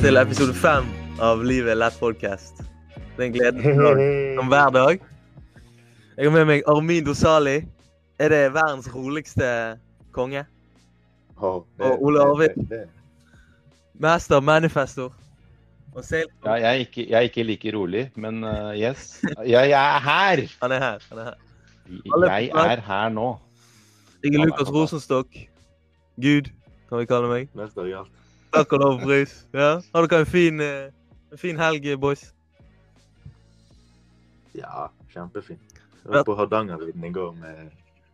[0.00, 0.86] Velkommen til episode fem
[1.20, 2.62] av Livet lett podcast.
[3.16, 3.72] Det er en glede
[4.38, 5.00] som hver dag.
[6.16, 7.58] Jeg har med meg Armin Dosali.
[8.20, 9.50] Er det verdens roligste
[10.16, 10.46] konge?
[11.36, 12.48] Oh, Og Ole Arvid.
[12.56, 12.88] det- det-
[14.00, 15.12] Mester, manifestor.
[15.94, 16.24] Og sail.
[16.46, 19.20] Ja, jeg er, ikke, jeg er ikke like rolig, men uh, yes.
[19.46, 20.46] Ja, jeg er her!
[20.62, 20.98] Han er her.
[21.10, 21.34] han er her.
[22.26, 23.38] Jeg er her nå.
[24.24, 24.68] Jeg er Lukas.
[24.72, 25.28] Rosenstokk.
[26.16, 26.48] Gud,
[26.88, 27.48] kan vi kalle meg.
[27.54, 28.08] Mester i alt.
[28.52, 29.34] Takk og lov og.
[29.54, 29.80] Ja.
[29.94, 30.90] Har dere en fin, eh,
[31.32, 32.34] en fin helg, boys?
[34.54, 35.60] Ja, kjempefint.
[36.04, 37.70] Jeg var på Hardangervidda i går med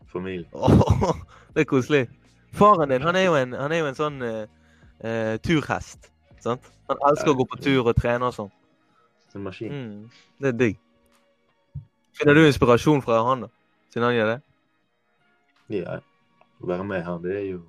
[0.07, 0.49] familien.
[0.53, 1.17] Oh,
[1.55, 2.09] det er koselig.
[2.53, 4.45] Faren din han er jo en, han er jo en sånn uh,
[5.01, 6.11] eh, turhest.
[6.45, 6.69] Sant?
[6.91, 8.53] Han elsker å gå på tur og trene og sånn.
[9.35, 9.73] En maskin.
[9.73, 10.77] Mm, det er digg.
[12.17, 13.51] Finner du inspirasjon fra han, da?
[13.93, 14.39] Siden han gjør det?
[15.81, 15.99] Ja,
[16.61, 17.63] å være med her, det er jo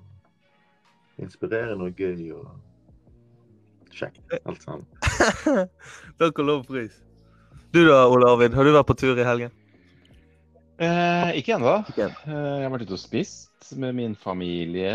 [1.18, 2.46] inspirerende og gøy og
[3.94, 4.20] kjekt.
[4.44, 4.86] Alt sammen.
[6.20, 6.96] Takk og lov pris.
[7.72, 9.50] Du da, Ole Arvid, har du vært på tur i helgen?
[10.78, 11.72] Eh, ikke ennå.
[11.98, 14.92] Eh, jeg har vært ute og spist med min familie.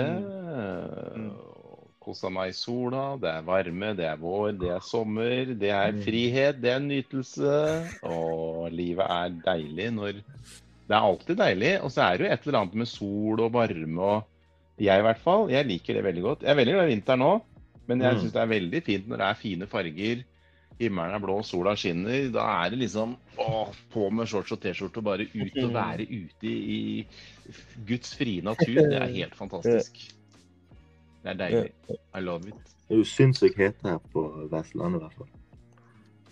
[1.18, 1.32] Mm.
[2.04, 3.04] Kosa meg i sola.
[3.20, 5.54] Det er varme, det er vår, det er sommer.
[5.60, 6.02] Det er Mm.
[6.04, 7.54] frihet, det er nytelse.
[8.04, 10.14] Og livet er deilig når
[10.84, 11.74] Det er alltid deilig.
[11.84, 14.24] Og så er det jo et eller annet med sol og varme og
[14.80, 15.50] Jeg i hvert fall.
[15.52, 16.42] Jeg liker det veldig godt.
[16.42, 17.42] Jeg er veldig glad i vinteren nå,
[17.88, 18.20] men jeg Mm.
[18.22, 20.24] syns det er veldig fint når det er fine farger.
[20.80, 22.32] Himmelen er blå, sola skinner.
[22.34, 26.08] Da er det liksom å, på med shorts og T-skjorte og bare ut og være
[26.10, 27.54] ute i, i
[27.86, 28.74] Guds frie natur.
[28.90, 30.00] Det er helt fantastisk.
[31.24, 31.72] Det er deilig.
[32.16, 32.74] I love it.
[32.90, 35.30] Det er jo sinnssykt hete her på Vestlandet i hvert fall.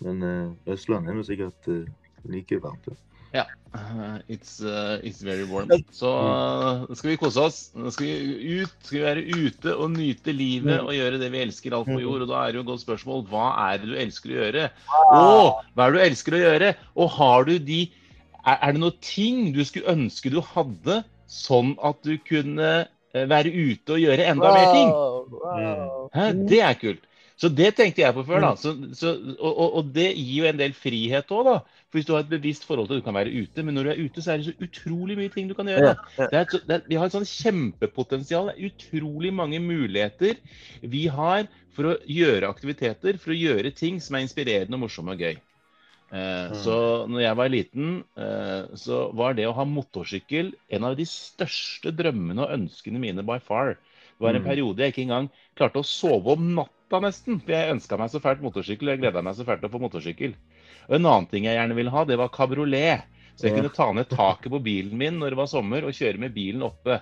[0.02, 1.86] Men eh, Østlandet er jo sikkert eh,
[2.28, 2.88] like varmt.
[3.32, 3.46] Ja.
[4.28, 5.70] It's, uh, it's very warm.
[5.90, 7.58] Så uh, skal vi kose oss.
[7.94, 11.76] Skal vi ut, skal vi være ute og nyte livet og gjøre det vi elsker
[11.76, 12.26] alt på jord.
[12.26, 14.66] Og da er det jo et godt spørsmål hva er det du elsker å gjøre?
[15.16, 16.72] Og hva er det du elsker å gjøre?
[17.00, 17.82] Og har du de
[18.42, 20.96] Er, er det noen ting du skulle ønske du hadde,
[21.30, 22.70] sånn at du kunne
[23.14, 24.90] eh, være ute og gjøre enda mer ting?
[26.16, 26.24] Hæ?
[26.50, 27.06] Det er kult.
[27.42, 28.42] Så det tenkte jeg på før.
[28.44, 28.50] da.
[28.60, 31.54] Så, så, og, og, det gir jo en del frihet òg, da.
[31.90, 33.88] For Hvis du har et bevisst forhold til at du kan være ute, men når
[33.88, 35.96] du er ute, så er det så utrolig mye ting du kan gjøre.
[36.20, 38.52] Det er, et det er, vi har et sånn kjempepotensial.
[38.52, 40.38] Det er utrolig mange muligheter
[40.94, 45.24] vi har for å gjøre aktiviteter, for å gjøre ting som er inspirerende, morsomme og
[45.26, 45.34] gøy.
[46.12, 46.56] Eh, Mm.
[46.62, 46.74] Så
[47.08, 51.90] når jeg var liten, eh, så var det å ha motorsykkel en av de største
[51.96, 53.74] drømmene og ønskene mine by far.
[53.74, 54.48] Det var en Mm.
[54.48, 56.60] periode jeg ikke engang klarte å sove om
[56.92, 57.40] natta nesten.
[57.40, 59.72] For jeg ønska meg så fælt motorsykkel, og jeg gleda meg så fælt til å
[59.72, 60.34] få motorsykkel.
[60.88, 63.08] Og en annen ting jeg gjerne ville ha, det var kabriolet.
[63.36, 66.20] Så jeg kunne ta ned taket på bilen min når det var sommer, og kjøre
[66.20, 67.00] med bilen oppe.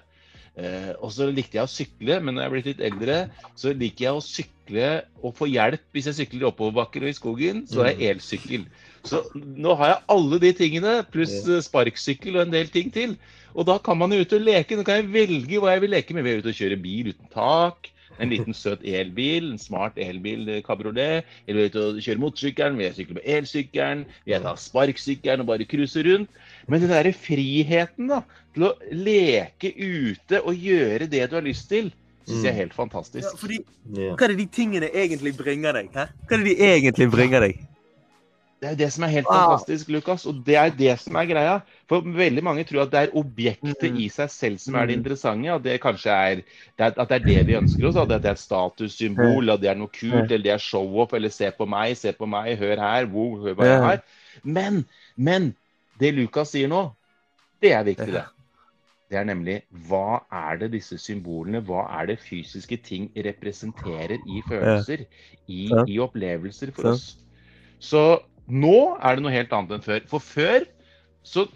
[0.61, 3.19] Eh, og så likte jeg å sykle, men når jeg er blitt litt eldre,
[3.59, 4.89] så liker jeg å sykle
[5.25, 7.65] og få hjelp hvis jeg sykler i oppoverbakker og i skogen.
[7.71, 8.67] Så har jeg elsykkel.
[9.09, 13.17] Så nå har jeg alle de tingene, pluss eh, sparksykkel og en del ting til.
[13.57, 14.79] Og da kan man jo ut og leke.
[14.79, 16.27] Nå kan jeg velge hva jeg vil leke med.
[16.27, 17.91] Vi er ute og kjøre bil uten tak?
[18.21, 21.29] En liten søt elbil, en smart elbil, kabriolet.
[21.47, 22.77] Eller vil jeg ut og kjøre motorsykkelen?
[22.79, 24.05] Vil jeg sykle med elsykkelen?
[24.27, 26.43] Vil jeg ta sparksykkelen og bare cruise rundt?
[26.69, 28.21] Men den derre friheten da,
[28.55, 31.89] til å leke ute og gjøre det du har lyst til,
[32.29, 33.25] syns jeg er helt fantastisk.
[33.25, 33.63] Ja, fordi,
[33.97, 35.91] hva er det de tingene egentlig bringer deg?
[35.97, 36.11] Hæ?
[36.29, 37.67] Hva er det de egentlig bringer deg?
[38.61, 39.37] Det er det som er helt Wow.
[39.39, 40.27] fantastisk, Lukas.
[40.27, 41.61] Og det er det som er greia.
[41.89, 43.97] For veldig mange tror at det er objektet Mm.
[44.05, 45.01] i seg selv som er det Mm.
[45.01, 45.49] interessante.
[45.55, 46.45] At det kanskje er, det
[46.79, 47.97] er, at det er det vi ønsker oss.
[47.97, 51.29] At det er et statussymbol, at det er noe kult, eller det er show-off, eller
[51.31, 54.03] se på meg, se på meg, hør her, wow, hør hva jeg har.
[54.45, 54.85] Men,
[55.17, 55.55] men
[55.99, 56.93] det Lukas sier nå,
[57.63, 58.25] det er viktig, det.
[59.11, 64.43] Det er nemlig hva er det disse symbolene, hva er det fysiske ting representerer i
[64.49, 65.07] følelser,
[65.49, 67.17] i, i opplevelser for oss.
[67.81, 70.05] Så nå er det noe helt annet enn før.
[70.11, 70.67] For før
[71.27, 71.47] så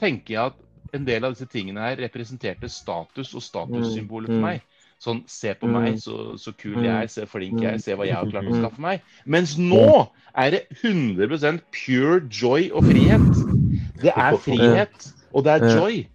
[0.00, 4.42] tenker jeg at en del av disse tingene her representerte status og statussymboler for Mm,
[4.42, 4.48] mm.
[4.48, 4.60] meg.
[5.02, 5.72] Sånn se på Mm.
[5.76, 6.84] meg, så, så kul Mm.
[6.84, 8.60] jeg er, se flink jeg er, se hva jeg har klart å Mm.
[8.62, 9.02] skaffe meg.
[9.26, 13.20] Mens nå er det 100 pure joy og frihet.
[14.00, 16.06] Det er frihet, og det er joy.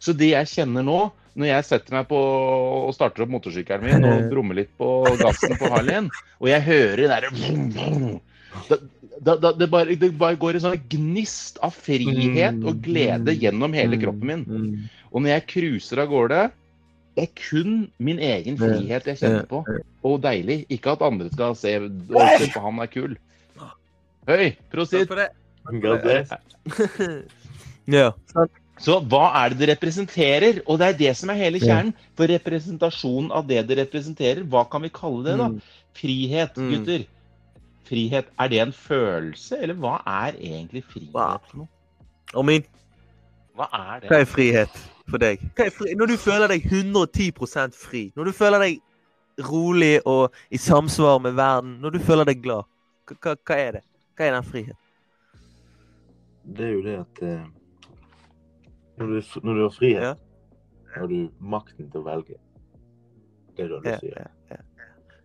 [0.00, 4.04] Så det jeg kjenner nå, når jeg setter meg på og starter opp motorsykkelen min
[4.04, 6.10] og brummer litt på gassen på Harleyen,
[6.40, 7.30] og jeg hører det derre
[9.22, 13.74] da, da, det, bare, det bare går en sånn gnist av frihet og glede gjennom
[13.76, 14.42] hele kroppen min.
[14.48, 14.88] Mm.
[15.12, 16.40] Og når jeg cruiser av gårde,
[17.14, 19.60] det er kun min egen frihet jeg kjenner på.
[20.08, 20.62] Og deilig.
[20.72, 23.14] Ikke at andre skal se se på han er kul.
[24.28, 24.52] Høy!
[24.72, 25.12] Prosit!
[27.96, 28.10] ja.
[28.82, 30.62] Så hva er det det representerer?
[30.66, 31.92] Og det er det som er hele kjernen.
[32.18, 35.50] For representasjonen av det det representerer, hva kan vi kalle det, da?
[35.52, 35.60] Mm.
[35.98, 36.70] Frihet, Mm.
[36.72, 37.04] gutter.
[37.92, 41.12] Frihet, er det en følelse, eller hva er egentlig frihet
[41.50, 41.68] for noe?
[42.34, 42.64] Armin,
[43.54, 44.08] Hva er det?
[44.08, 44.78] hva er frihet
[45.10, 45.42] for deg?
[45.58, 45.92] Hva er fri?
[46.00, 48.78] Når du føler deg 110% fri, når du føler deg
[49.50, 52.64] rolig og i samsvar med verden, når du føler deg glad,
[53.12, 53.82] hva, hva, er det?
[54.16, 54.78] Hva er den friheten?
[56.56, 57.44] Det er jo det at eh,
[58.98, 60.14] når, du, når du har frihet, Ja.
[60.96, 62.40] har du makten til å velge.
[63.56, 64.16] Det er det du Ja, sier.
[64.16, 64.56] ja, ja.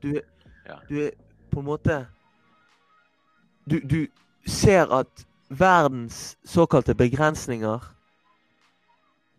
[0.03, 0.27] Du, er-
[0.67, 0.75] Ja.
[0.89, 1.11] du er
[1.51, 2.05] på en måte
[3.67, 4.07] du, du
[4.47, 7.83] ser at verdens såkalte begrensninger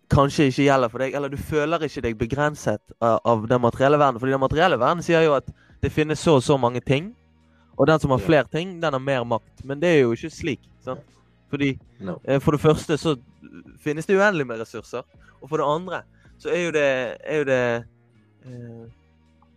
[0.08, 3.98] kanskje ikke gjelder for deg, eller du føler ikke deg begrenset av, av den materielle
[4.00, 4.20] verden.
[4.20, 5.48] Fordi den materielle verden sier jo at
[5.82, 7.12] det finnes så og så mange ting,
[7.78, 9.64] og den som har flere ting, den har mer makt.
[9.64, 10.64] Men det er jo ikke slik.
[10.84, 11.04] sant?
[11.50, 12.20] Fordi No.
[12.25, 13.16] Eh, For det første så
[13.82, 15.02] finnes det uendelig med ressurser.
[15.40, 16.02] Og for det andre
[16.38, 17.84] så er jo det, er jo det
[18.46, 18.84] eh,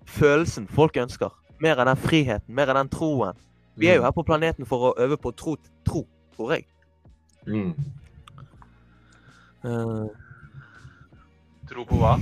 [0.06, 1.30] følelsen folk ønsker.
[1.62, 3.38] Mer av den friheten, mer av den troen.
[3.76, 5.56] Vi er jo her på planeten for å øve på tro,
[5.88, 6.04] tro
[6.36, 6.66] tror jeg.
[7.48, 7.74] Mm.
[9.64, 10.08] Uh,
[11.70, 12.16] Tro på hva?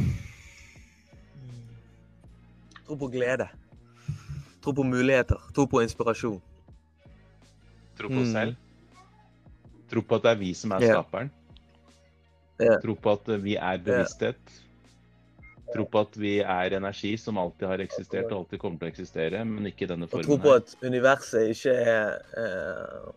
[2.85, 3.47] tro på glede.
[4.61, 5.37] Tro på muligheter.
[5.55, 6.41] Tro på inspirasjon.
[7.97, 8.31] Tro på Mm.
[8.31, 8.55] selv?
[9.89, 10.93] Tro på at det er vi som er yeah.
[10.93, 11.31] skaperen?
[12.61, 12.81] Yeah.
[12.81, 14.39] Tro på at vi er bevissthet?
[15.73, 18.93] Tro på at vi er energi som alltid har eksistert og alltid kommer til å
[18.93, 23.11] eksistere, men ikke i denne Og tro på at universet ikke er uh,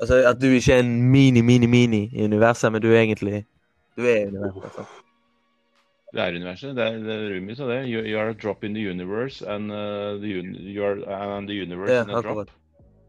[0.00, 3.44] Altså at du ikke er en mini-mini-mini i universet, men du er egentlig
[3.96, 4.76] Du er universet.
[4.76, 4.98] sant?
[6.10, 6.76] Du er universet.
[6.76, 7.82] Det er, det er Rumi sa det.
[7.86, 10.96] You, you are a drop in the universe, and, uh, the, un you are,
[11.36, 12.50] and the universe Ja, in a drop.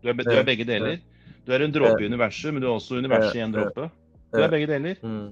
[0.04, 1.00] Du er, du er begge deler.
[1.48, 3.90] Du er en dråpe i universet, men du er også universet i en dråpe.
[4.32, 5.00] Du er begge deler.
[5.02, 5.32] Mm.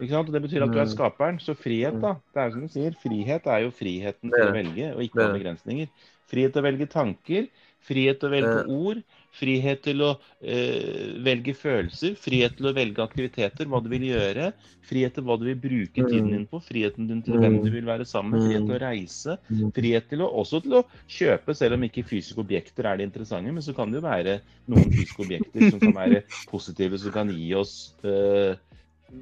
[0.00, 0.28] Ikke sant?
[0.28, 0.94] Og Det betyr at du er Mm.
[0.96, 1.38] skaperen.
[1.40, 2.14] Så frihet, da.
[2.34, 5.28] Det er som du sier, frihet er jo friheten til å velge, og ikke ha
[5.38, 5.88] begrensninger.
[6.26, 7.48] Frihet til å velge tanker,
[7.84, 13.02] frihet til å velge ord, frihet til å øh, velge følelser, frihet til å velge
[13.04, 14.52] aktiviteter, hva du vil gjøre,
[14.88, 16.08] frihet til hva du vil bruke Mm.
[16.08, 18.80] tiden din på, friheten din til hvem du vil være sammen med, frihet til å
[18.80, 19.70] reise, Mm.
[19.76, 23.52] frihet til å, også til å kjøpe, selv om ikke fysiske objekter er det interessante,
[23.52, 27.28] men så kan det jo være noen fysiske objekter som kan være positive, som kan
[27.28, 28.56] gi oss eh,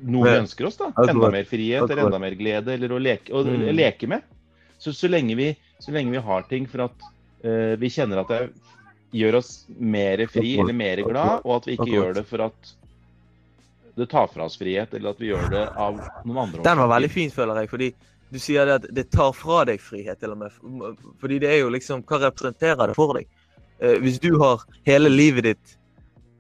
[0.03, 0.77] noe vi ønsker oss.
[0.81, 0.91] da.
[1.09, 3.69] Enda mer frihet eller enda mer glede, eller å leke, å Mm.
[3.77, 4.23] leke med.
[4.79, 7.05] Så, så, lenge vi, så lenge vi har ting for at
[7.45, 8.51] uh, vi kjenner at det
[9.13, 12.73] gjør oss mer fri eller mer glad, og at vi ikke gjør det for at
[13.95, 16.89] det tar fra oss frihet, eller at vi gjør det av noen andre Den var
[16.95, 17.71] veldig fin, føler jeg.
[17.71, 17.91] Fordi
[18.33, 20.97] du sier det at det tar fra deg frihet, til og med.
[21.21, 23.29] Fordi det er jo liksom Hva representerer det for deg?
[23.83, 25.77] Eh, hvis du har hele livet ditt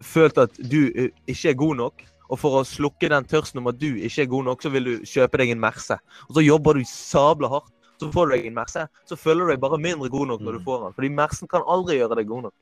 [0.02, 3.69] følt at du eh, ikke er god nok, og for å slukke den tørsten om
[3.69, 5.99] at du ikke er god nok, så vil du kjøpe deg en Merce.
[6.31, 7.69] Og så jobber du sabla hardt,
[8.00, 8.87] så får du deg en Merce.
[9.06, 10.64] Så føler du deg bare mindre god nok når du Mm.
[10.64, 10.94] får den.
[10.96, 12.55] Fordi Mercen kan aldri gjøre deg god nok.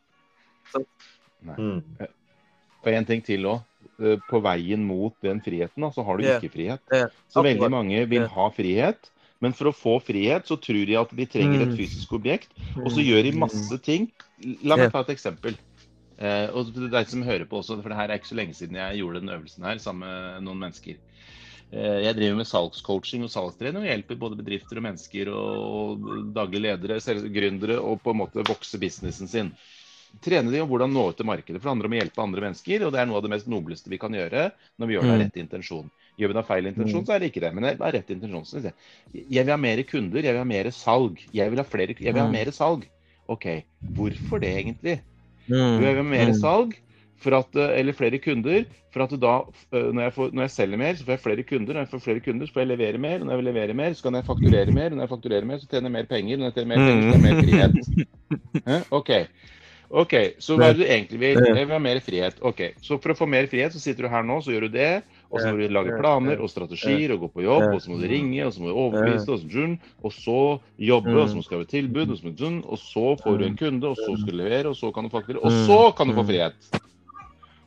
[1.57, 1.83] Mm.
[2.85, 3.63] Og en ting til òg.
[4.31, 6.41] På veien mot den friheten, så har du yeah.
[6.41, 6.81] ikke frihet.
[6.89, 7.11] Yeah.
[7.29, 8.31] Så veldig mange vil yeah.
[8.33, 9.11] ha frihet,
[9.45, 11.77] men for å få frihet så tror de at de trenger et Mm.
[11.77, 12.49] fysisk objekt,
[12.81, 14.11] og så gjør de masse ting.
[14.65, 15.59] La meg ta et eksempel.
[16.21, 18.57] Eh, og til deg som hører på også, for det her er ikke så lenge
[18.59, 20.99] siden jeg gjorde den øvelsen her sammen med noen mennesker.
[21.73, 26.65] Eh, jeg driver med salgscoaching og salgstrening og hjelper både bedrifter og mennesker og daglige
[26.67, 26.99] ledere,
[27.33, 29.53] gründere, og på en måte vokse businessen sin.
[30.21, 31.61] Trene de om hvordan nå ut til markedet.
[31.61, 33.47] For det handler om å hjelpe andre mennesker, og det er noe av det mest
[33.49, 34.49] nobleste vi kan gjøre
[34.83, 35.23] når vi gjør det av Mm.
[35.23, 35.91] rett intensjon.
[36.19, 37.53] Gjør vi det av feil intensjon, så er det ikke det.
[37.55, 38.65] Men det er rett intensjon.
[38.65, 38.75] Jeg,
[39.15, 41.23] jeg vil ha mer kunder, jeg vil ha mer salg.
[41.33, 42.33] Jeg vil ha, flere, jeg vil ha Mm.
[42.35, 42.89] mer salg.
[43.31, 43.47] OK,
[43.95, 44.97] hvorfor det egentlig?
[45.49, 45.81] Mm.
[45.81, 46.35] Jeg vil ha mer Mm.
[46.41, 46.75] salg,
[47.21, 48.65] for at, eh, eller flere kunder.
[48.93, 49.35] For at da,
[49.73, 51.75] eh, når jeg, får, når jeg selger mer, så får jeg flere kunder.
[51.75, 53.19] Når jeg får flere kunder, så får jeg levere mer.
[53.19, 54.91] Når jeg leverer mer, så kan jeg fakturere mer.
[54.91, 56.37] Når jeg fakturerer mer, så tjener jeg mer penger.
[56.37, 58.67] Når jeg tjener mer penger, så har jeg mer frihet.
[58.67, 58.79] Hæ?
[58.99, 59.11] OK.
[59.91, 61.39] Ok, Så hva er det du egentlig vil?
[61.45, 62.37] Jeg vil ha mer frihet.
[62.47, 64.77] Ok, Så for å få mer frihet, så sitter du her nå, så gjør du
[64.79, 65.03] det.
[65.31, 68.01] Og så må du lage planer og strategier og gå på jobb, og så må
[68.01, 69.31] du ringe, og så må du overbevise,
[70.03, 72.11] og så, jobbe, og så må du skrive tilbud,
[72.67, 75.11] og så, får du en kunde, og så skal du levere, og så kan du
[75.13, 76.81] fakturere, og så kan du få frihet.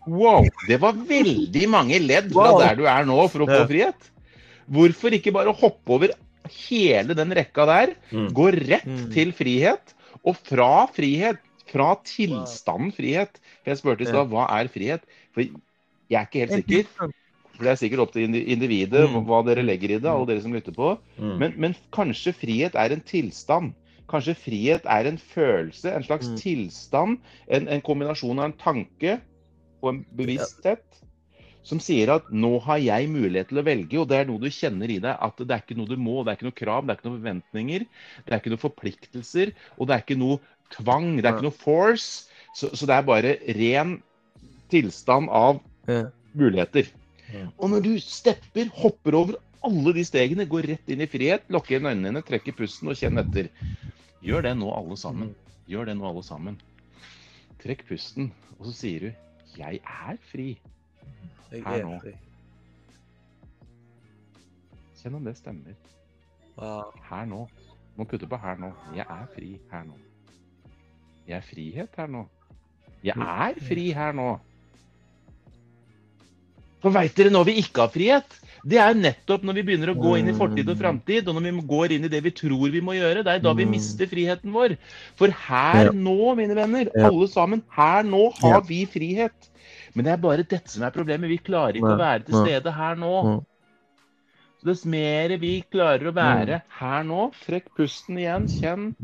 [0.07, 0.43] Wow!
[0.67, 4.09] Det var veldig mange ledd fra der du er nå for å få frihet.
[4.67, 6.11] Hvorfor ikke bare hoppe over
[6.67, 8.27] hele den rekka der, Mm.
[8.35, 9.13] gå rett Mm.
[9.13, 9.93] til frihet,
[10.25, 11.39] og fra frihet,
[11.71, 15.01] fra tilstanden frihet For jeg spurte i stad hva er frihet?
[15.33, 15.51] For jeg
[16.11, 17.13] er ikke helt sikker.
[17.53, 19.25] For det er sikkert opp til individet Mm.
[19.27, 20.97] hva dere legger i det, alle dere som lytter på.
[21.19, 21.37] Mm.
[21.39, 23.73] Men, men kanskje frihet er en tilstand.
[24.09, 26.37] Kanskje frihet er en følelse, en slags Mm.
[26.37, 27.17] tilstand.
[27.47, 29.19] En, en kombinasjon av en tanke
[29.83, 30.83] og en bevissthet
[31.63, 34.49] som sier at nå har jeg mulighet til å velge, og det er noe du
[34.51, 36.83] kjenner i deg at det er ikke noe du må, det er ikke noe krav,
[36.83, 37.85] det er ikke noen forventninger,
[38.25, 40.39] det er ikke noen forpliktelser, og det er ikke noe
[40.75, 42.27] tvang, det er ikke noe force.
[42.53, 43.95] Så, så det er bare ren
[44.73, 45.61] tilstand av
[46.35, 46.91] muligheter.
[47.33, 47.47] Ja.
[47.57, 51.77] Og når du stepper, hopper over alle de stegene, går rett inn i frihet, lukker
[51.77, 53.49] igjen øynene trekker pusten og kjenn etter.
[54.23, 55.33] Gjør det nå, alle sammen.
[55.71, 56.59] Gjør det nå, alle sammen.
[57.63, 59.09] Trekk pusten, og så sier du
[59.53, 60.57] 'Jeg er fri'.
[61.51, 61.99] Her er nå.
[62.01, 62.13] fri.
[64.97, 65.75] Kjenn om det stemmer.
[66.57, 67.47] Her nå.
[67.95, 68.71] Må putte på her nå.
[68.95, 69.97] Jeg er fri her nå.
[71.27, 72.23] Jeg er frihet her nå.
[73.03, 74.39] Jeg er fri her nå.
[76.83, 78.39] For veit dere når vi ikke har frihet?
[78.63, 81.45] Det er nettopp når vi begynner å gå inn i fortid og framtid, og når
[81.49, 83.23] vi går inn i det vi tror vi må gjøre.
[83.23, 84.77] Det er da vi mister friheten vår.
[85.19, 85.91] For her Ja.
[85.91, 87.07] nå, mine venner, Ja.
[87.09, 88.59] alle sammen, her nå har Ja.
[88.61, 89.49] vi frihet.
[89.95, 91.27] Men det er bare dette som er problemet.
[91.29, 93.43] Vi klarer ikke å være til stede her nå.
[94.59, 98.95] Så dess mer vi klarer å være her nå, trekk pusten igjen, kjenn.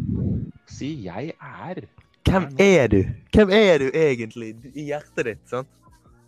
[0.68, 1.88] Si 'jeg er'.
[2.24, 3.04] Hvem er du?
[3.34, 5.50] Hvem er du egentlig i hjertet ditt?
[5.50, 5.68] sant?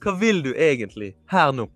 [0.02, 1.68] Hva vil du egentlig her nå?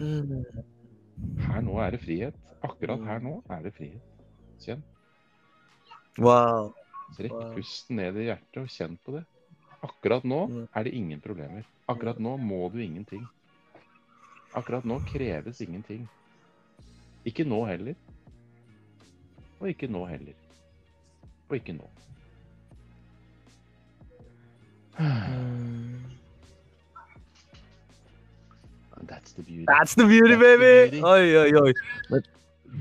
[0.00, 2.36] Her nå er det frihet.
[2.64, 4.02] Akkurat her nå er det frihet.
[4.60, 4.82] Kjenn.
[6.20, 6.72] Wow.
[7.16, 7.54] Trekk Wow.
[7.56, 9.24] pusten ned i hjertet og kjenn på det.
[9.82, 10.68] Akkurat nå Mm.
[10.74, 11.64] er det ingen problemer.
[11.88, 13.26] Akkurat nå må du ingenting.
[14.54, 16.08] Akkurat nå kreves ingenting.
[17.24, 17.94] Ikke nå heller.
[19.60, 20.34] Og ikke nå heller.
[21.50, 21.88] Og ikke nå.
[25.00, 26.02] Mm.
[29.08, 29.64] That's the beauty.
[29.66, 30.90] That's the beauty, baby!
[30.90, 31.04] the beauty.
[31.04, 31.72] Oi, oi,
[32.12, 32.20] oi.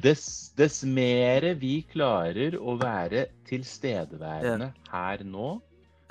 [0.03, 5.47] Dess, dess mere vi klarer å være tilstedeværende her nå,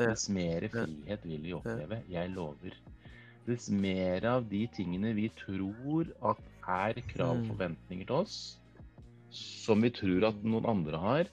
[0.01, 2.01] dess mer frihet vil vi oppleve.
[2.11, 2.75] Jeg lover.
[3.47, 7.49] Dess mer av de tingene vi tror at er krav og Mm.
[7.53, 8.59] forventninger til oss,
[9.31, 11.25] som vi tror at noen andre har,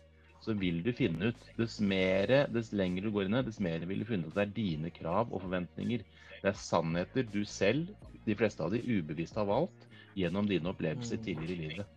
[0.46, 4.04] så vil du finne ut Dess mer, dess lenger du går inn, dess mer vil
[4.04, 6.04] du finne ut at det er dine krav og forventninger.
[6.44, 7.90] Det er sannheter du selv,
[8.26, 9.88] de fleste av de ubevisst har valgt
[10.18, 11.96] gjennom dine opplevelser tidligere i livet.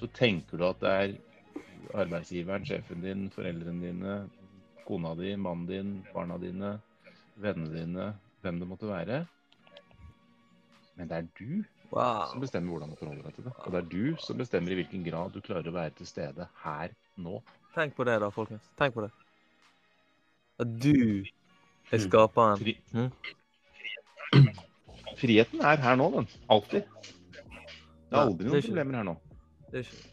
[0.00, 1.16] Så tenker du at det er
[2.00, 4.14] arbeidsgiveren, sjefen din, foreldrene dine,
[4.86, 6.72] kona di, mannen din, barna dine,
[7.40, 8.08] vennene dine,
[8.40, 9.20] hvem det måtte være.
[10.96, 12.28] Men det er du Wow.
[12.30, 13.52] som bestemmer hvordan du forholder deg til det.
[13.66, 16.46] Og det er du som bestemmer i hvilken grad du klarer å være til stede
[16.62, 17.40] her nå.
[17.74, 18.66] Tenk på det, da, folkens.
[18.80, 19.10] Tenk på det.
[20.60, 21.24] At du
[21.92, 22.60] er skaperen.
[22.60, 22.76] Fri...
[22.94, 23.10] Mhm.
[25.20, 26.28] Friheten er her nå, den.
[26.48, 26.86] Alltid.
[28.10, 29.16] Det er aldri noen problemer her nå.
[29.70, 30.08] Det er ikke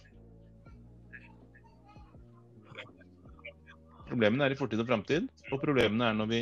[4.07, 6.37] Problemene er i fortid og framtid, og problemene er når vi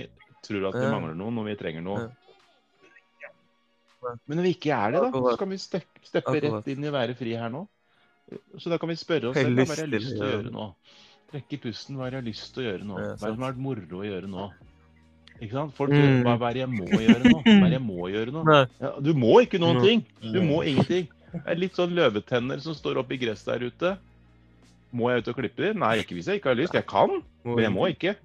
[0.46, 2.04] tror at vi mangler noe, når vi trenger noe.
[4.30, 6.94] Men når vi ikke er det, da, så kan vi steppe rett inn i å
[6.94, 7.64] være fri her nå.
[8.58, 10.30] Så da kan vi spørre oss selv hva har lyst jeg lyst å til å
[10.34, 10.68] gjøre nå.
[11.32, 12.96] Trekke pusten, hva har jeg lyst til å gjøre nå?
[13.20, 14.48] Hva har vært moro å gjøre nå?
[15.42, 15.74] Ikke sant?
[15.76, 16.00] Folk Mm.
[16.00, 17.44] gjør, hva, er det jeg må gjøre nå?
[17.44, 18.44] Hva er det jeg må gjøre nå?
[18.80, 19.84] Ja, du må ikke noen Mm.
[19.84, 20.06] ting.
[20.32, 21.08] Du må ingenting.
[21.34, 23.98] Det er litt sånn løvetenner som står oppe i gresset der ute.
[24.94, 25.80] Må jeg ut og klippe dem?
[25.80, 26.74] Nei, ikke hvis jeg ikke har lyst.
[26.74, 28.16] Jeg kan, men jeg må ikke.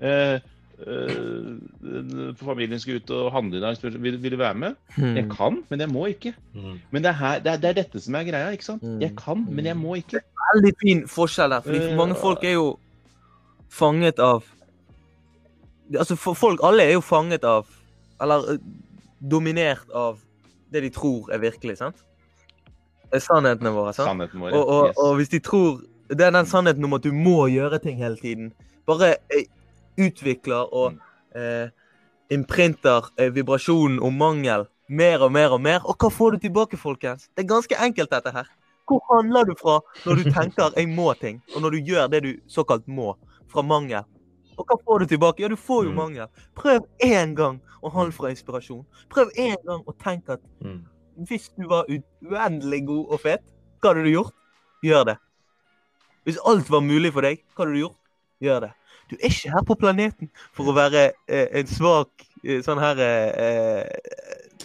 [0.00, 0.40] Eh,
[0.86, 3.76] eh, familien skal ut og handle i dag.
[3.76, 4.74] spør vil, vil du være med.
[4.96, 5.30] Jeg Hmm.
[5.36, 6.34] kan, men jeg må ikke.
[6.54, 6.80] Mm.
[6.90, 8.50] Men det er, her, det er, det er dette som er greia.
[8.52, 8.82] ikke sant?
[8.82, 9.00] Mm.
[9.00, 10.10] Jeg kan, men jeg må ikke.
[10.20, 11.60] Det er Veldig fin forskjell der.
[11.60, 12.78] Fordi Eh, mange folk er jo
[13.70, 14.42] fanget av
[15.98, 17.66] Altså, folk alle er jo fanget av
[18.22, 18.58] Eller
[19.30, 20.18] dominert av
[20.72, 21.96] det de tror er virkelig, sant?
[23.18, 24.06] Sannhetene våre, sant?
[24.06, 24.52] Sannheten vår.
[24.54, 24.96] Og, og, yes.
[25.02, 28.16] og hvis de tror Det er den sannheten om at du må gjøre ting hele
[28.16, 28.52] tiden.
[28.86, 29.16] Bare
[29.98, 31.00] utvikler og Mm.
[31.34, 31.68] eh,
[32.30, 35.80] imprinter eh, vibrasjonen om mangel mer og mer og mer.
[35.84, 37.28] Og hva får du tilbake, folkens?
[37.36, 38.46] Det er ganske enkelt, dette her.
[38.88, 42.40] Hvor handler du fra når du tenker 'jeg må'-ting, og når du gjør det du
[42.48, 43.14] såkalt må,
[43.48, 44.02] fra mangel?
[44.58, 45.40] Og hva får du tilbake?
[45.40, 45.96] Ja, du får jo Mm.
[45.96, 46.26] mangel.
[46.56, 48.84] Prøv én gang å handle fra inspirasjon.
[49.08, 50.84] Prøv én gang å tenke at Mm.
[51.18, 51.84] hvis du var
[52.22, 53.40] uendelig god og fet,
[53.80, 54.32] hva hadde du gjort?
[54.84, 55.16] Gjør det.
[56.26, 57.96] Hvis alt var mulig for deg, hva hadde du gjort?
[58.42, 58.72] Gjør det.
[59.10, 63.00] Du er ikke her på planeten for å være eh, en svak eh, sånn her
[63.02, 64.12] eh, eh,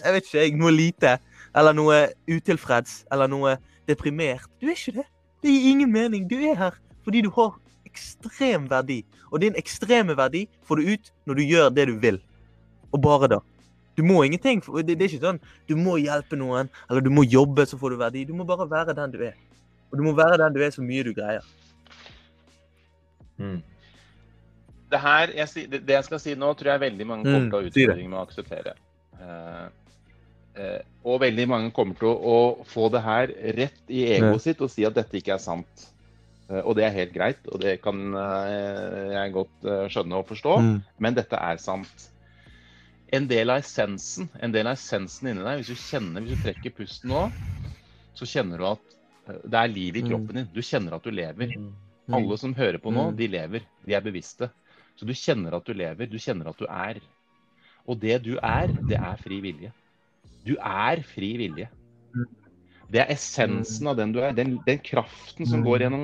[0.04, 1.16] Jeg vet ikke, jeg, noe lite.
[1.56, 3.04] Eller noe utilfreds.
[3.14, 3.56] Eller noe
[3.90, 4.46] deprimert.
[4.62, 5.08] Du er ikke det.
[5.42, 6.30] Det gir ingen mening.
[6.30, 7.54] Du er her fordi du har
[7.86, 9.04] ekstrem verdi.
[9.32, 12.22] Og din ekstreme verdi får du ut når du gjør det du vil.
[12.94, 13.42] Og bare da.
[13.98, 14.62] Du må ingenting.
[14.62, 18.02] det er ikke sånn du må hjelpe noen, eller du må jobbe, så får du
[18.02, 18.26] verdi.
[18.28, 19.38] Du må bare være den du er.
[19.92, 21.46] Og du må være den du er så mye du greier.
[23.38, 23.62] Mm.
[24.96, 27.58] Det her jeg, det, jeg skal si nå, tror jeg veldig mange kommer Mm, til
[27.58, 28.76] å ha utfordringer med å akseptere.
[29.20, 29.66] Uh,
[30.60, 30.80] uh,
[31.12, 34.72] og veldig mange kommer til å, å få det her rett i egoet sitt og
[34.72, 35.86] si at dette ikke er sant.
[36.50, 40.58] Uh, og det er helt greit, og det kan jeg godt skjønne og forstå.
[40.62, 40.76] Mm.
[41.02, 42.10] Men dette er sant.
[43.16, 46.46] En del av essensen en del av essensen inni deg, hvis du kjenner, hvis du
[46.48, 47.26] trekker pusten nå,
[48.18, 48.96] så kjenner du at
[49.46, 50.10] det er liv i Mm.
[50.10, 50.48] kroppen din.
[50.54, 51.54] Du kjenner at du lever.
[51.58, 51.74] Mm.
[52.14, 53.64] Alle som hører på nå, de lever.
[53.86, 54.50] De er bevisste.
[54.96, 56.08] Så du kjenner at du lever.
[56.08, 57.02] Du kjenner at du er.
[57.86, 59.74] Og det du er, det er fri vilje.
[60.46, 61.70] Du er fri vilje.
[62.86, 64.34] Det er essensen av den du er.
[64.38, 66.04] Den, den kraften som går gjennom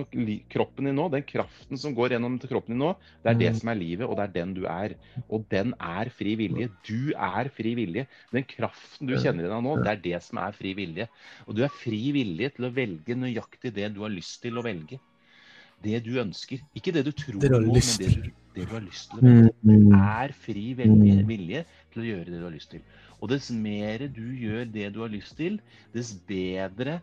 [0.50, 3.60] kroppen din nå, den kraften som går gjennom kroppen din nå, det er det Mm.
[3.60, 4.96] som er livet, og det er den du er.
[5.30, 6.72] Og den er fri vilje.
[6.88, 8.08] Du er fri vilje.
[8.34, 11.08] Den kraften du kjenner i deg nå, det er det som er fri vilje.
[11.48, 14.66] Og du er fri vilje til å velge nøyaktig det du har lyst til å
[14.66, 15.00] velge.
[15.82, 16.60] Det du ønsker.
[16.76, 17.62] Ikke det du tror på, men
[18.02, 19.92] det du, det du har lyst til å velge Mm.
[19.94, 21.28] er fri Mm.
[21.28, 22.82] vilje til å gjøre det du har lyst til.
[23.22, 25.60] Og dess mer du gjør det du har lyst til,
[25.94, 27.02] dess bedre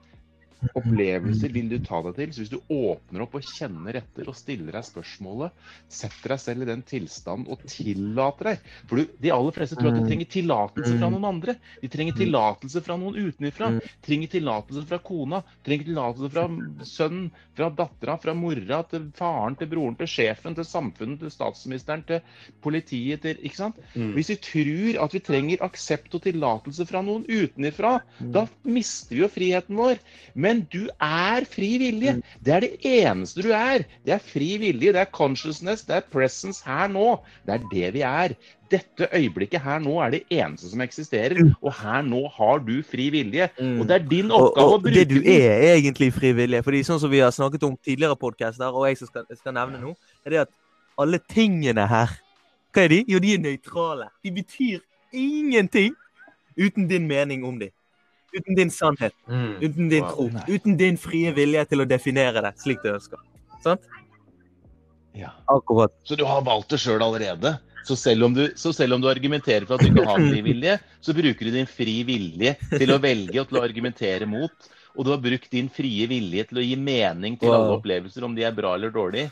[0.74, 2.32] opplevelser vil du ta deg til.
[2.34, 5.52] Så hvis du åpner opp og kjenner etter og stiller deg spørsmålet,
[5.92, 9.90] setter deg selv i den tilstanden og tillater deg For du, de aller fleste tror
[9.92, 10.08] at de Mm.
[10.08, 11.12] trenger tillatelse fra Mm.
[11.14, 11.56] noen andre.
[11.82, 13.70] De trenger tillatelse fra noen utenfra.
[13.70, 13.80] Mm.
[14.02, 15.42] Trenger tillatelse fra kona.
[15.64, 16.46] Trenger tillatelse fra
[16.84, 22.04] sønnen, fra dattera, fra mora, til faren, til broren, til sjefen, til samfunnet, til statsministeren,
[22.06, 22.20] til
[22.62, 23.76] politiet, til Ikke sant?
[23.94, 29.22] Hvis vi tror at vi trenger aksept og tillatelse fra noen utenfra, da mister vi
[29.22, 29.98] jo friheten vår.
[30.34, 32.16] Men du er fri vilje.
[32.18, 32.22] Mm.
[32.44, 33.84] Det er det eneste du er.
[34.06, 37.18] Det er fri vilje, det er consciousness, det er presence her nå.
[37.46, 38.34] Det er det vi er.
[38.68, 41.38] Dette øyeblikket her nå er det eneste som eksisterer.
[41.40, 41.54] Mm.
[41.62, 43.48] Og her nå har du fri vilje.
[43.60, 43.80] Mm.
[43.80, 46.62] Og det er din Og, oppgave å og bruke det du er, er egentlig frivillig.
[46.66, 49.94] Fordi sånn som vi har snakket om tidligere podcaster, og jeg skal, skal nevne nå,
[50.26, 50.52] er det at
[50.98, 52.18] alle tingene her
[52.74, 52.98] Hva er de?
[53.08, 54.10] Jo, de er nøytrale.
[54.22, 54.82] De betyr
[55.16, 55.94] ingenting
[56.58, 57.72] uten din mening om dem.
[58.36, 59.14] Uten din sannhet.
[59.28, 59.54] Mm.
[59.62, 60.10] Uten din Wow.
[60.14, 60.28] tro.
[60.34, 60.44] Nei.
[60.48, 63.18] Uten din frie vilje til å definere det slik du ønsker.
[63.64, 63.80] Sant?
[65.16, 65.32] Ja.
[65.50, 65.92] Akkurat.
[66.04, 67.58] Så du har valgt det sjøl allerede.
[67.88, 70.42] Så selv, om du, så selv om du argumenterer for at du ikke har fri
[70.44, 74.52] vilje, så bruker du din fri vilje til å velge og til å argumentere mot.
[74.98, 77.56] Og du har brukt din frie vilje til å gi mening til Wow.
[77.62, 79.30] alle opplevelser, om de er bra eller dårlige.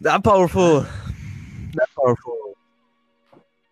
[0.00, 0.80] Det er powerful.
[1.74, 2.49] Det er powerful.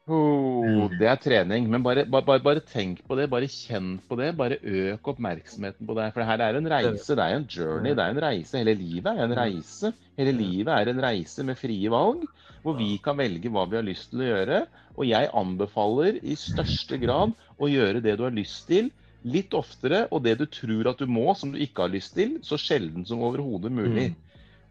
[0.08, 1.66] Oh, det er trening.
[1.68, 3.26] Men bare, bare, bare, tenk på det.
[3.28, 4.30] Bare kjenn på det.
[4.38, 6.06] Bare øk oppmerksomheten på det.
[6.14, 7.12] For det her er en reise.
[7.12, 7.92] Det er en journey.
[7.92, 8.56] Det er en reise.
[8.56, 9.92] Hele livet er en reise.
[10.18, 12.24] Hele livet er en reise med frie valg,
[12.64, 14.62] hvor vi kan velge hva vi har lyst til å gjøre.
[14.96, 18.88] Og jeg anbefaler i største grad å gjøre det du har lyst til,
[19.28, 22.38] litt oftere, og det du tror at du må, som du ikke har lyst til,
[22.46, 24.12] så sjelden som overhodet mulig.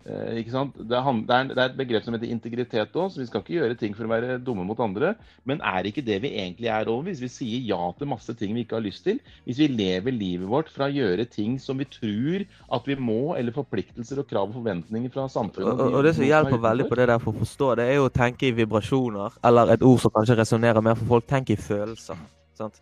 [0.07, 0.39] Eh?
[0.39, 3.57] Det, er, det, er, er et begrep som heter integritet òg, så vi skal ikke
[3.57, 5.13] gjøre ting for å være dumme mot andre.
[5.47, 8.55] Men er ikke det vi egentlig er over hvis vi sier ja til masse ting
[8.55, 9.19] vi ikke har lyst til?
[9.47, 13.35] Hvis vi lever livet vårt fra å gjøre ting som vi tror at vi må,
[13.37, 16.87] eller forpliktelser og krav og forventninger fra samfunnet Og, og, og det som hjelper veldig
[16.87, 19.85] på det der for å forstå, det er jo å tenke i vibrasjoner, eller et
[19.85, 21.27] ord som kanskje resonnerer mer for folk.
[21.27, 22.19] Tenk i følelser.
[22.57, 22.79] sant?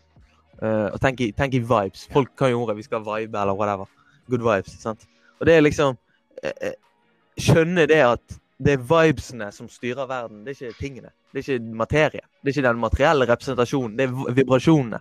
[0.56, 2.06] Uh, og tenk i, tenk i vibes.
[2.12, 3.90] Folk kan jo ordet 'vi skal vibe' eller whatever.
[4.30, 4.78] Good vibes.
[4.80, 5.04] sant?
[5.40, 5.98] Og det er liksom
[7.36, 11.12] eh, eh, Skjønne det at det er vibesene som styrer verden, det er ikke tingene.
[11.32, 12.24] Det er ikke materie.
[12.40, 15.00] Det er ikke den materielle representasjonen, det er vibrasjonene.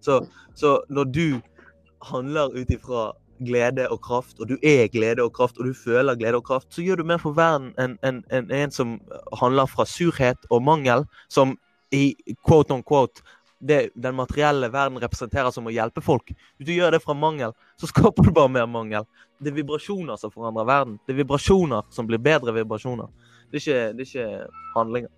[0.00, 1.40] Så, så når du
[2.02, 3.12] handler ut ifra
[3.44, 6.74] glede og kraft, og du er glede og kraft, og du føler glede og kraft,
[6.74, 8.96] så gjør du mer for verden enn en, en, en som
[9.40, 11.58] handler fra surhet og mangel, som
[11.92, 12.14] i
[12.48, 13.22] quote on quote
[13.66, 16.32] det den materielle verden representerer som å hjelpe folk.
[16.56, 19.06] Hvis du gjør det fra mangel, så skaper du bare mer mangel.
[19.42, 20.98] Det er vibrasjoner som forandrer verden.
[21.06, 23.10] Det er vibrasjoner som blir bedre vibrasjoner.
[23.50, 25.12] Det er ikke, det er ikke handlinger.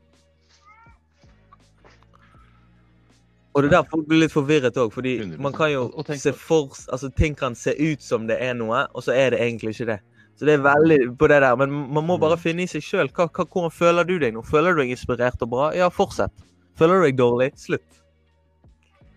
[3.54, 6.68] Og det er der folk blir litt forvirret òg, fordi man kan jo se for
[6.92, 9.88] Altså, ting kan se ut som det er noe, og så er det egentlig ikke
[9.94, 9.98] det.
[10.38, 11.56] Så det er veldig på det der.
[11.56, 12.42] Men man må bare Mm.
[12.42, 13.08] finne i seg sjøl.
[13.10, 14.42] Hvordan føler du deg nå?
[14.46, 15.72] Føler du deg inspirert og bra?
[15.74, 16.30] Ja, fortsett.
[16.76, 17.52] Føler du deg dårlig?
[17.58, 17.97] Slutt.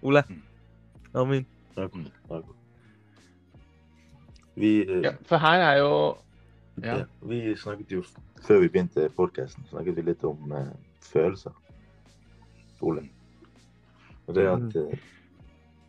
[0.02, 0.24] Ole?
[0.28, 0.42] Amin.
[1.14, 1.46] Armin?
[1.76, 1.94] Takk.
[2.30, 2.56] akkurat.
[4.56, 6.18] Vi, eh, Ja, for her er jo
[6.84, 6.98] Ja.
[6.98, 8.04] ja, vi snakket jo
[8.42, 10.68] Før vi begynte podkasten, snakket vi litt om eh,
[11.02, 11.52] følelser.
[12.82, 13.04] Ole.
[14.28, 14.98] Og det at eh,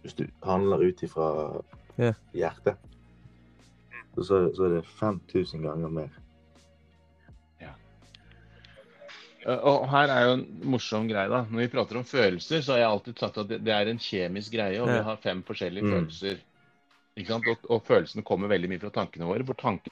[0.03, 1.63] hvis du handler ut ifra
[1.99, 2.13] Ja.
[2.35, 2.77] hjertet,
[4.17, 6.09] så, så er det 5000 ganger mer.
[9.47, 11.41] Og her er jo en morsom greie, da.
[11.51, 14.53] Når vi prater om følelser, så har jeg alltid sagt at det er en kjemisk
[14.55, 15.93] greie, og vi har fem forskjellige Mm.
[15.97, 16.37] følelser.
[17.17, 17.49] Ikke sant?
[17.51, 19.45] Og, og følelsene kommer veldig mye fra tankene våre.
[19.47, 19.91] For tanken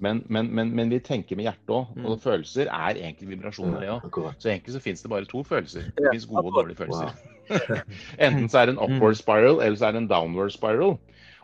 [0.00, 1.88] Men, men, men, men vi tenker med hjertet òg.
[1.96, 2.04] Mm.
[2.06, 4.04] Og følelser er egentlig vibrasjoner, det òg.
[4.38, 5.88] Så egentlig så fins det bare to følelser.
[5.96, 6.86] Det fins gode og dårlige Wow.
[6.86, 7.82] følelser.
[8.28, 10.98] Enten så er det en upward spiral, eller så er det en downward spiral.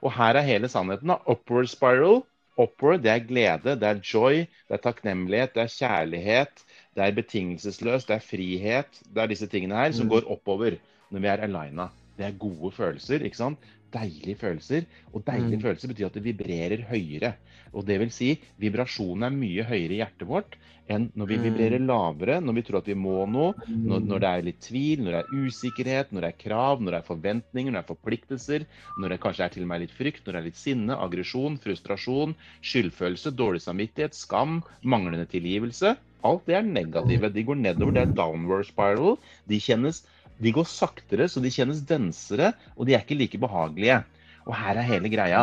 [0.04, 1.08] Og her er hele sannheten.
[1.10, 1.16] da.
[1.26, 2.22] Upward spiral,
[2.60, 7.16] upward, det er glede, det er joy, det er takknemlighet, det er kjærlighet, det er
[7.16, 9.00] betingelsesløst, det er frihet.
[9.14, 10.10] Det er disse tingene her som Mm.
[10.14, 10.78] går oppover
[11.10, 11.90] når vi er alina.
[12.16, 13.58] Det er gode følelser, ikke sant?
[13.94, 14.86] Deilige følelser.
[15.12, 15.62] Og deilige Mm.
[15.62, 17.34] følelser betyr at det vibrerer høyere.
[17.72, 20.54] Og det vil si, vibrasjonen er mye høyere i hjertet vårt
[20.88, 21.42] enn når vi Mm.
[21.44, 23.54] vibrerer lavere, når vi tror at vi må noe,
[23.84, 26.90] når, når det er litt tvil, når det er usikkerhet, når det er krav, når
[26.92, 29.90] det er forventninger, når det er forpliktelser, når det kanskje er til og med litt
[29.96, 35.96] frykt, når det er litt sinne, aggresjon, frustrasjon, skyldfølelse, dårlig samvittighet, skam, manglende tilgivelse.
[36.24, 37.30] Alt det er negative.
[37.34, 37.92] De går nedover.
[37.96, 39.18] Det er downward spiral.
[39.50, 40.02] De, kjennes,
[40.40, 44.00] de går saktere, så de kjennes densere, og de er ikke like behagelige.
[44.48, 45.42] Og her er hele greia.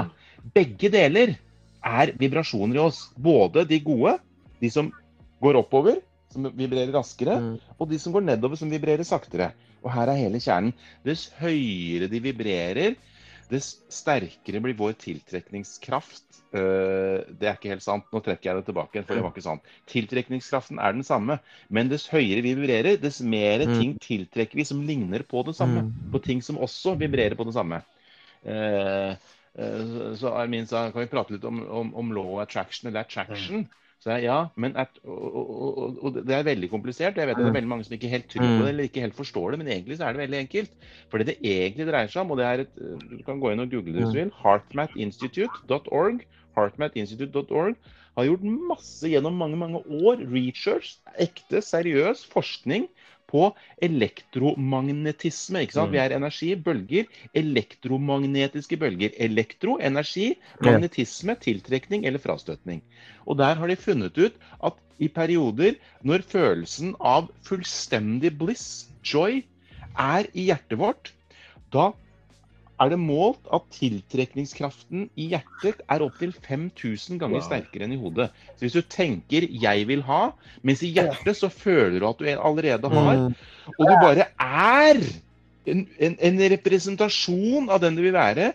[0.56, 1.36] Begge deler
[1.86, 3.04] er vibrasjoner i oss.
[3.18, 4.18] Både de gode,
[4.62, 4.92] de som
[5.42, 7.58] går oppover, som vibrerer raskere, Mm.
[7.80, 9.52] og de som går nedover, som vibrerer saktere.
[9.84, 10.74] Og her er hele kjernen.
[11.04, 12.96] Dess høyere de vibrerer,
[13.52, 16.24] dess sterkere blir vår tiltrekningskraft.
[16.56, 18.08] Eh, det er ikke helt sant.
[18.12, 19.68] Nå trekker jeg det tilbake, for det var ikke sant.
[19.92, 21.38] Tiltrekningskraften er den samme,
[21.70, 23.76] men dess høyere vi vibrerer, dess mer Mm.
[23.80, 25.86] ting tiltrekker vi som ligner på det samme.
[25.88, 26.12] Mm.
[26.12, 27.84] På ting som også vibrerer på det samme.
[28.46, 29.12] Eh,
[29.60, 33.68] eh, så Armin sa kan vi prate litt om, om, om law attraction eller attraction.
[34.02, 37.20] Så jeg, ja, men at, og, og, og, det er veldig komplisert.
[37.20, 39.04] Jeg vet at det er veldig mange som ikke helt tror på det eller ikke
[39.04, 40.72] helt forstår det, men egentlig så er det veldig enkelt.
[41.12, 42.80] For det det egentlig dreier seg om, og det er et
[43.12, 44.34] Du kan gå inn og google det hvis du vil.
[44.42, 46.26] Heartmatinstitute.org.
[46.58, 47.78] Heartmatinstitute.org
[48.18, 52.90] har gjort masse gjennom mange, mange år research, ekte, seriøs forskning
[53.32, 53.48] på
[53.88, 55.64] elektromagnetisme.
[55.64, 55.92] ikke sant?
[55.92, 55.96] Mm.
[55.96, 57.10] Vi er energi, bølger,
[57.42, 59.16] elektromagnetiske bølger.
[59.18, 62.84] Elektro, energi, magnetisme, tiltrekning eller frastøtning.
[63.26, 69.42] Og der har de funnet ut at i perioder når følelsen av fullstendig bliss, joy,
[69.98, 71.12] er i hjertet vårt,
[71.74, 71.92] da
[72.82, 78.32] er det målt at tiltrekningskraften i hjertet er opptil 5000 ganger sterkere enn i hodet.
[78.56, 80.32] Så hvis du tenker 'jeg vil ha',
[80.64, 83.36] mens i hjertet så føler du at du allerede har, Mm.
[83.78, 84.98] og du bare er
[85.68, 88.54] en, en, en representasjon av den du vil være,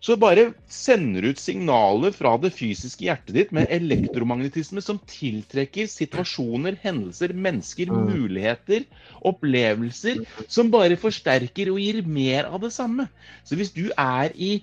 [0.00, 6.78] så bare sender ut signaler fra det fysiske hjertet ditt med elektromagnetisme som tiltrekker situasjoner,
[6.84, 8.06] hendelser, mennesker, Mm.
[8.12, 8.86] muligheter,
[9.26, 13.08] opplevelser, som bare forsterker og gir mer av det samme.
[13.44, 14.62] Så hvis du er i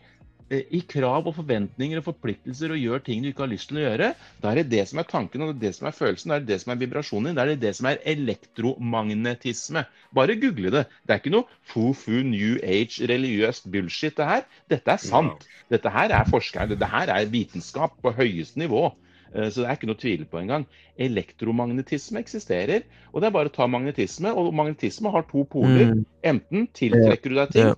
[0.53, 3.86] i krav og forventninger og forpliktelser og gjør ting du ikke har lyst til å
[3.88, 4.12] gjøre,
[4.43, 6.36] da er det det som er tanken og det er det som er følelsen, da
[6.38, 9.86] er det det som er vibrasjonen din, da er det det som er elektromagnetisme.
[10.13, 10.84] Bare google det.
[11.01, 14.45] Det er ikke noe foo-foo, new age, religiøst bullshit, det her.
[14.69, 15.47] Dette er sant.
[15.73, 18.91] Dette her er forskere, dette her er vitenskap på høyeste nivå.
[19.34, 20.67] Eh, Så det er ikke noe å tvile på engang.
[21.01, 24.29] Elektromagnetisme eksisterer, og det er bare å ta magnetisme.
[24.29, 25.89] Og magnetisme har to poler.
[25.95, 26.05] Mm.
[26.23, 27.73] Enten tiltrekker du deg ting,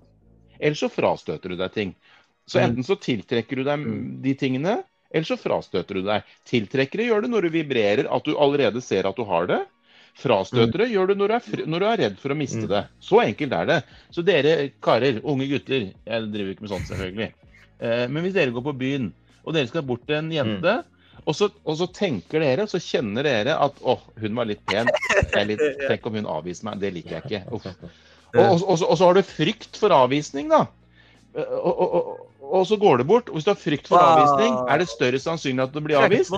[0.60, 1.96] eller så frastøter du deg ting.
[2.48, 2.64] Så Mm.
[2.70, 4.22] enten så tiltrekker du deg Mm.
[4.24, 6.24] de tingene, eller så frastøter du deg.
[6.48, 9.66] Tiltrekkere gjør det når du vibrerer, at du allerede ser at du har det.
[10.18, 12.70] Frastøtere gjør det når du, er når du er redd for å miste Mm.
[12.72, 12.84] det.
[13.00, 13.84] Så enkelt er det.
[14.12, 17.32] Så dere karer, unge gutter Jeg driver ikke med sånt, selvfølgelig.
[17.80, 19.14] Eh, men hvis dere går på byen,
[19.46, 20.84] og dere skal bort til en jente,
[21.28, 24.88] og, så, og så tenker dere, så kjenner dere at å, hun var litt pen.
[25.46, 26.80] Litt, tenk om hun avviser meg.
[26.80, 27.44] Det liker jeg ikke.
[28.38, 30.68] Og, og, og, så- og så har du frykt for avvisning, da.
[31.36, 33.30] Eh, Og, og, så går det bort.
[33.30, 36.32] Og hvis du har frykt for avvisning, er det større sannsynlighet at du blir avvist?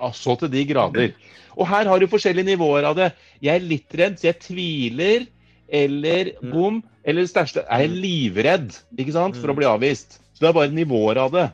[0.00, 1.14] Ja, så til de grader.
[1.56, 3.12] Og her har du forskjellige nivåer av det.
[3.42, 5.26] Jeg er litt redd, så jeg tviler.
[5.68, 6.50] Eller Mm.
[6.52, 6.82] bom.
[7.04, 9.56] Eller største er jeg livredd ikke sant, for å Mm.
[9.56, 10.18] bli avvist.
[10.34, 11.52] Så det er bare nivåer av det.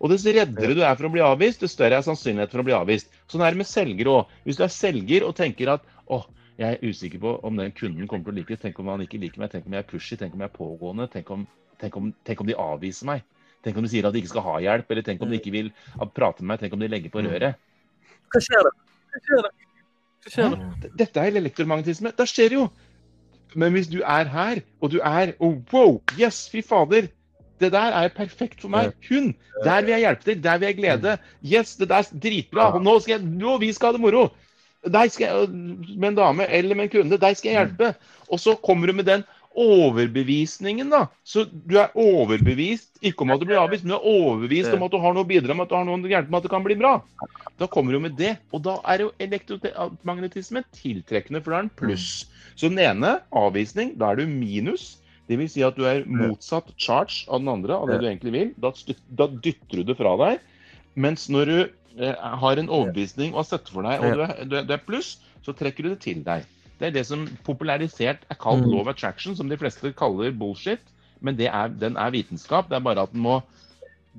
[0.00, 2.64] Og dess reddere du er for å bli avvist, dess større er sannsynlighet for å
[2.64, 3.08] bli avvist.
[3.28, 4.26] Sånn er det med selgere òg.
[4.46, 6.24] Hvis du er selger og tenker at åh,
[6.56, 9.00] jeg er usikker på om den kunden kommer til å like det, tenk om han
[9.00, 11.46] ikke liker meg, tenk om jeg er pushy, tenk om jeg er pågående, tenk om,
[11.80, 13.24] tenk om, tenk om de avviser meg.
[13.64, 15.54] Tenk om de sier at de ikke skal ha hjelp, eller tenk om de ikke
[15.54, 15.72] vil
[16.14, 17.30] prate med meg, tenk om de legger på Mm.
[17.32, 17.54] røret.
[18.32, 18.70] Hva skjer da?
[19.12, 19.50] Hva skjer da?
[20.22, 20.90] Hva skjer da?
[21.00, 22.12] Dette er elektromagnetisme.
[22.16, 22.70] Da skjer det jo.
[23.54, 26.02] Men hvis du er her, og du er oh, Wow!
[26.18, 27.08] Yes, fy fader!
[27.58, 28.92] Det der er perfekt for meg.
[29.08, 29.32] Hun!
[29.64, 30.42] Der vil jeg hjelpe til.
[30.42, 31.18] Der vil jeg glede.
[31.42, 32.74] Yes, det der er dritbra.
[32.74, 34.28] Og nå skal jeg Nå, vi skal ha det moro!
[34.86, 35.48] Deg skal jeg,
[35.98, 37.94] med en dame eller med en kunde, deg skal jeg hjelpe.
[38.30, 39.24] Og så kommer du med den
[39.56, 41.06] overbevisningen, da.
[41.26, 44.84] Så du er overbevist ikke om at du blir avvist, men du er overbevist om
[44.86, 46.52] at du har noe å bidra med, at du har noe gærent med at det
[46.52, 46.92] kan bli bra.
[47.58, 48.36] Da kommer du med det.
[48.54, 52.08] Og da er jo elektromagnetisme tiltrekkende, for da er den pluss.
[52.58, 54.96] Så den ene, avvisning, da er du minus.
[55.28, 58.34] Det vil si at du er motsatt charge av den andre, av det du egentlig
[58.34, 58.52] vil.
[58.62, 58.72] Da,
[59.20, 60.44] da dytter du det fra deg.
[60.98, 61.58] Mens når du
[62.00, 64.72] eh, har en overbevisning og har sett for deg, og du er, du er, du
[64.74, 66.46] er pluss, så trekker du det til deg.
[66.78, 68.70] Det er det som popularisert er kalt Mm.
[68.70, 70.78] law of attraction, som de fleste kaller bullshit.
[71.20, 72.68] Men det er, den er vitenskap.
[72.70, 73.40] Det er bare at den må,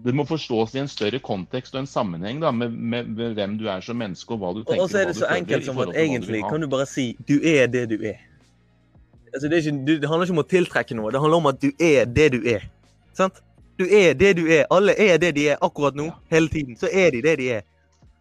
[0.04, 3.58] den må forstås i en større kontekst og en sammenheng da, med, med, med hvem
[3.58, 5.80] du er som menneske, og hva du tenker Og så er det så enkelt som
[5.80, 8.19] at du egentlig kan du bare si du er det du er.
[9.34, 11.62] Altså, det, er ikke, det handler ikke om å tiltrekke noe, det handler om at
[11.62, 12.67] du er det du er.
[13.13, 13.39] Sant?
[13.80, 14.65] Du er det du er.
[14.74, 16.76] Alle er det de er akkurat nå, hele tiden.
[16.76, 17.62] Så er de det de er.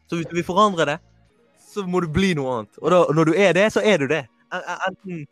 [0.06, 0.98] Så hvis du vil forandre det,
[1.68, 2.78] så må du bli noe annet.
[2.82, 4.24] Og da, når du er det, så er du det.
[4.52, 5.26] En- en- Enten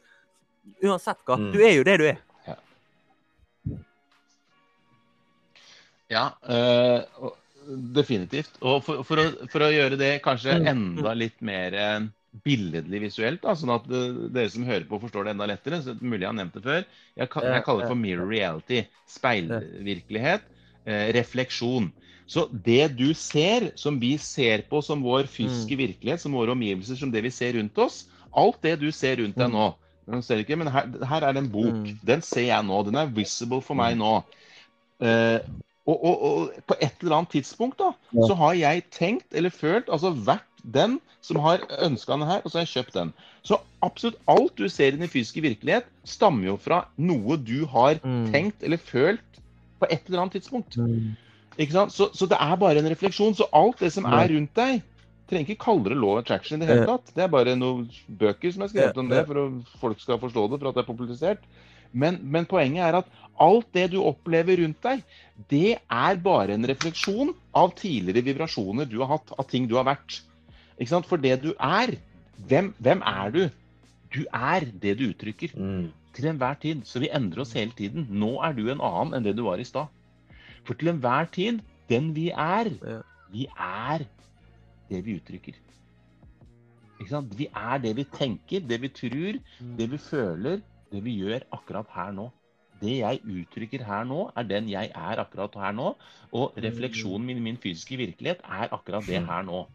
[0.83, 1.37] Uansett hva.
[1.39, 1.51] Mm.
[1.55, 2.17] Du er jo det du er.
[2.47, 2.57] Ja,
[6.13, 7.31] ja øh,
[7.97, 8.59] definitivt.
[8.63, 12.09] Og for, for, å, for å gjøre det kanskje Mm, enda litt mer eh,
[12.47, 15.81] billedlig visuelt, da, sånn at eh, dere som hører på, forstår det enda lettere.
[15.83, 16.83] så Mulig jeg har nevnt det før.
[17.17, 18.83] Jeg, jeg kaller det for mirror reality.
[19.17, 20.47] Speilvirkelighet.
[20.87, 21.89] Eh, refleksjon.
[22.27, 25.83] Så det du ser, som vi ser på som vår fysiske Mm.
[25.85, 29.37] virkelighet, som våre omgivelser, som det vi ser rundt oss, alt det du ser rundt
[29.37, 29.53] deg Mm.
[29.53, 29.75] nå
[30.07, 31.75] ikke, men her, her er det en bok.
[31.75, 31.99] Mm.
[32.05, 32.83] Den ser jeg nå.
[32.85, 34.23] Den er visible for meg nå.
[35.01, 35.41] Eh,
[35.87, 39.89] og, og, og på et eller annet tidspunkt da, så har jeg tenkt eller følt,
[39.89, 43.13] altså vært den som har ønska den her, og så har jeg kjøpt den.
[43.43, 47.99] Så absolutt alt du ser i den fysiske virkelighet, stammer jo fra noe du har
[48.33, 49.41] tenkt eller følt
[49.81, 50.79] på et eller annet tidspunkt.
[51.57, 53.35] Så, så det er bare en refleksjon.
[53.35, 54.83] Så alt det som er rundt deg
[55.27, 57.09] Trenger ikke kalle det law attraction i det hele tatt.
[57.17, 60.45] Det er bare noen bøker som er skrevet om det, for at folk skal forstå
[60.53, 61.49] det, for at det er populisert.
[61.91, 63.09] Men, men poenget er at
[63.43, 65.03] alt det du opplever rundt deg,
[65.51, 69.89] det er bare en refleksjon av tidligere vibrasjoner du har hatt, av ting du har
[69.89, 70.21] vært.
[70.79, 71.11] Ikke sant?
[71.11, 71.97] For det du er,
[72.47, 73.43] hvem, hvem er du?
[74.15, 75.91] Du er det du uttrykker Mm.
[76.15, 76.87] til enhver tid.
[76.87, 78.07] Så vi endrer oss hele tiden.
[78.15, 79.91] Nå er du en annen enn det du var i stad.
[80.67, 83.01] For til enhver tid, den vi er, Ja.
[83.33, 84.07] vi er
[84.91, 85.55] det vi uttrykker.
[87.01, 87.35] Ikke sant?
[87.39, 89.39] Vi er det vi tenker, det vi tror,
[89.79, 90.61] det vi føler,
[90.93, 92.31] det vi gjør akkurat her nå.
[92.81, 95.95] Det jeg uttrykker her nå, er den jeg er akkurat her nå.
[96.33, 99.67] Og refleksjonen min i min fysiske virkelighet er akkurat det her nå.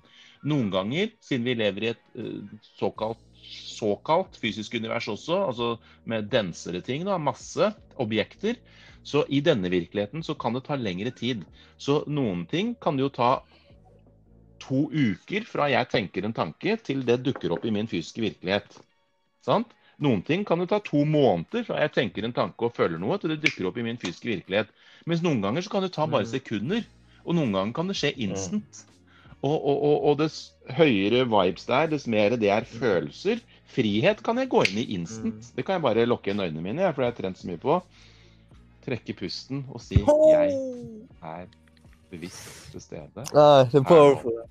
[0.44, 5.68] Noen ganger, siden vi lever i et eh, såkalt, såkalt fysisk univers også, altså
[6.10, 8.58] med densere ting, da, masse objekter,
[9.04, 11.44] så i denne virkeligheten så kan det ta lengre tid.
[11.78, 13.32] Så noen ting kan det jo ta
[14.62, 18.78] to uker fra jeg tenker en tanke, til det dukker opp i min fysiske virkelighet.
[19.46, 19.74] Sant?
[20.02, 23.18] Noen ting kan det ta to måneder fra jeg tenker en tanke og føler noe,
[23.22, 24.70] til det dukker opp i min fysiske virkelighet.
[25.10, 26.32] Mens noen ganger så kan det ta bare Mm.
[26.32, 26.86] sekunder,
[27.26, 28.86] og noen ganger kan det skje instant.
[29.42, 33.42] Og, og, og, og dess høyere vibes det er, dess mer det er følelser.
[33.66, 35.42] Frihet kan jeg gå inn i instant.
[35.42, 35.54] Mm.
[35.58, 37.62] Det kan jeg bare lukke inn øynene mine, for det har jeg trent så mye
[37.62, 37.80] på.
[38.86, 40.56] Trekke pusten og si 'jeg
[41.22, 41.46] er
[42.10, 43.26] bevisst til stede'.
[43.36, 44.42] Ah, det er powerful.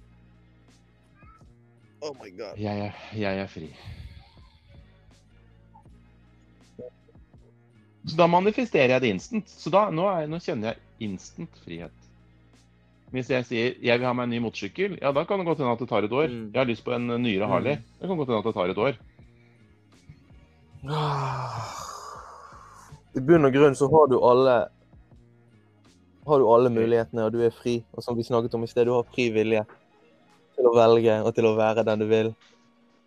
[2.00, 2.56] Oh my god.
[2.58, 3.76] Jeg er, jeg er fri.
[8.08, 9.50] Så da manifesterer jeg det instant.
[9.50, 12.08] Så da, nå, er, nå kjenner jeg instant frihet.
[13.10, 15.58] Hvis jeg sier jeg vil ha meg en ny motorsykkel, ja da kan det godt
[15.58, 16.28] hende at det tar et år.
[16.30, 16.50] Mm.
[16.54, 17.76] Jeg har lyst på en nyere Harley.
[17.76, 17.86] Mm.
[18.00, 18.94] Det kan godt hende at det tar et år.
[23.16, 24.60] I bunn og grunn så har du alle
[26.26, 27.80] har du alle mulighetene, og du er fri.
[27.96, 29.64] Og som vi snakket om i sted, du har fri vilje
[30.54, 32.34] til å velge og til å være den du vil.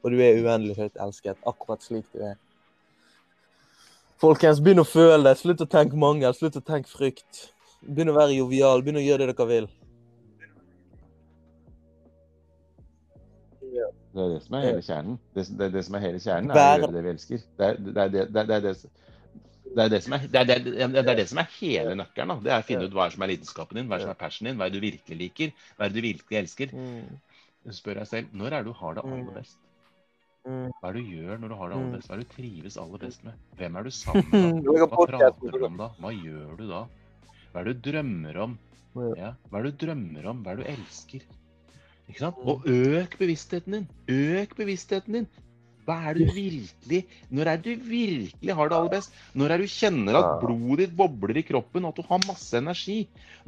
[0.03, 2.35] Og du er uendelig høyt elsket, akkurat slik du er.
[4.19, 5.37] Folkens, begynn å føle det.
[5.39, 7.45] Slutt å tenke mangel, slutt å tenke frykt.
[7.83, 9.71] Begynn å være jovial, begynn å gjøre det dere vil.
[14.13, 15.15] Det er det som er hele kjernen.
[15.33, 17.47] Det, det, det som er hele kjernen, er å gjøre det vi elsker.
[17.57, 18.83] Det er det, det, det, det, det, det er
[19.75, 22.29] det er, det er, det, er- det er det som er hele nøkkelen.
[22.29, 22.39] Da.
[22.45, 24.59] Det er å finne ut hva som er lidenskapen din, hva som er passionen din,
[24.61, 26.73] hva du virkelig liker, hva du virkelig elsker.
[27.73, 29.33] Spør deg selv når er det du har det aller Mm.
[29.37, 29.57] best?
[30.45, 30.71] Mm.
[30.81, 31.95] Hva er det du gjør når du har det aller Mm.
[31.95, 32.07] best?
[32.09, 33.33] Hva er det du trives aller best med?
[33.57, 34.63] Hvem er du sammen med?
[34.91, 35.87] Hva prater du om da?
[35.99, 36.81] Hva gjør du da?
[37.53, 38.57] Hva er det du drømmer om?
[39.17, 39.33] Ja.
[39.49, 40.43] Hva er det du drømmer om?
[40.43, 41.23] Hva er det du elsker?
[42.09, 42.37] Ikke sant?
[42.37, 42.49] Mm.
[42.51, 43.87] Og øk bevisstheten din.
[44.11, 45.27] Øk bevisstheten din.
[45.83, 46.99] Hva er det du virkelig
[47.33, 49.15] Når er det du virkelig har det aller best?
[49.35, 52.21] Når er det du kjenner at blodet ditt bobler i kroppen, og at du har
[52.27, 52.97] masse energi?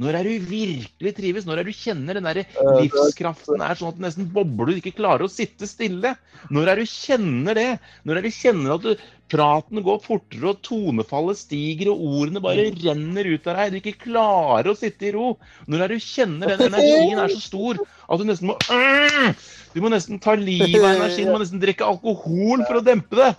[0.02, 1.48] Når er det du virkelig trives?
[1.48, 2.42] Når er det du kjenner den der
[2.80, 6.16] livskraften er sånn at du nesten bobler, du ikke klarer å sitte stille?
[6.52, 7.70] Når er det du kjenner det?
[8.04, 12.42] Når er det du kjenner at du, praten går fortere, og tonefallet stiger, og ordene
[12.44, 15.34] bare renner ut av deg, du ikke klarer å sitte i ro?
[15.72, 19.92] Når du kjenner den energien er så stor at du nesten må øh, Du må
[19.94, 23.34] nesten ta livet av energien, du må nesten drikke alkohol for å dempe det.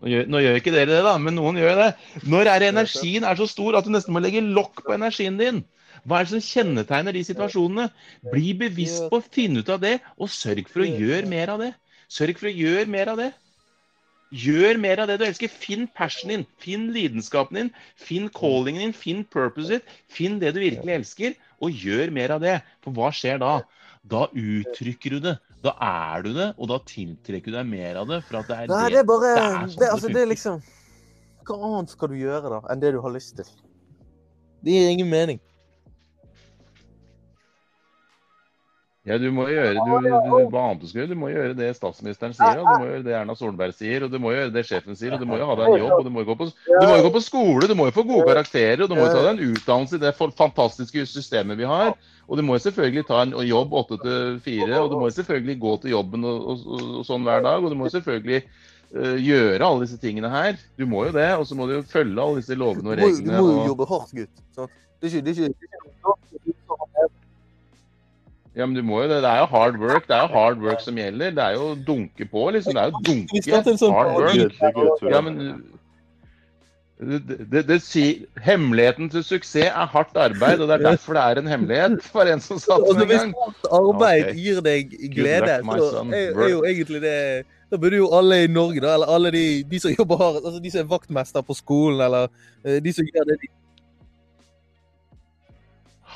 [0.00, 1.90] Nå gjør, nå gjør ikke dere det, da, men noen gjør det.
[2.32, 5.64] Når er energien er så stor at du nesten må legge lokk på energien din?
[6.08, 7.90] Hva er det som kjennetegner de situasjonene?
[8.32, 11.60] Bli bevisst på å finne ut av det, og sørg for å gjøre mer av
[11.64, 11.74] det.
[12.10, 13.28] Sørg for å gjøre mer av det.
[14.30, 15.50] Gjør mer av det du elsker.
[15.50, 19.94] Finn passionen din, finn lidenskapen din, finn callingen din, finn purpose ditt.
[20.12, 22.58] Finn det du virkelig elsker, og gjør mer av det.
[22.84, 23.58] For hva skjer da?
[24.10, 25.36] Da uttrykker du det.
[25.64, 28.22] Da er du det, og da tiltrekker du deg mer av det.
[28.28, 30.22] For at det er Nei, det er bare det er sånn det, det altså, det
[30.22, 30.62] er liksom
[31.50, 33.50] Hva annet skal du gjøre da, enn det du har lyst til?
[34.64, 35.42] Det gir ingen mening.
[39.08, 40.10] Ja, du må gjøre du, du,
[40.76, 41.04] du.
[41.08, 44.12] Du må gjøre det statsministeren sier, og du må gjøre det Erna Solberg sier, og
[44.12, 46.04] du må gjøre det sjefen sier, og du må jo ha deg en jobb, og
[46.04, 48.92] du må jo gå på, gå på skole, du må jo få gode karakterer, og
[48.92, 51.94] du må jo ta deg en utdannelse i det fantastiske systemet vi har.
[52.28, 55.16] Og du må jo selvfølgelig ta en jobb åtte til fire, og du må jo
[55.16, 58.42] selvfølgelig gå til jobben og, og, og, sånn hver dag, og du må jo selvfølgelig
[58.44, 60.60] uh, gjøre alle disse tingene her.
[60.76, 63.32] Du må jo det, og så må du jo følge alle disse lovene og reglene.
[63.32, 64.44] du må jo jobbe hardt, gutt.
[64.60, 64.68] Er
[65.00, 66.29] det er ikke, det er ikke
[68.58, 69.20] Ja, men du må jo det.
[69.22, 70.08] Det er jo hard work.
[70.08, 71.34] Det er jo hard work som gjelder.
[71.36, 72.74] Det er jo dunke på, liksom.
[72.74, 73.78] Det er jo Vi starter en dunke.
[73.78, 75.04] sånn Hard work.
[75.06, 75.36] Ja, men
[77.00, 81.22] det, det, det sier Hemmeligheten til suksess er hardt arbeid, og det er derfor det
[81.22, 84.92] er en hemmelighet, for en som sa Altså, det en hvis hardt arbeid gir deg
[85.14, 87.14] glede, så er, er jo egentlig det
[87.72, 90.60] Da burde jo alle i Norge, da, eller alle de, de som jobber hardt, altså
[90.60, 92.28] de som er vaktmester på skolen, eller
[92.66, 93.48] eh, de som gjør det de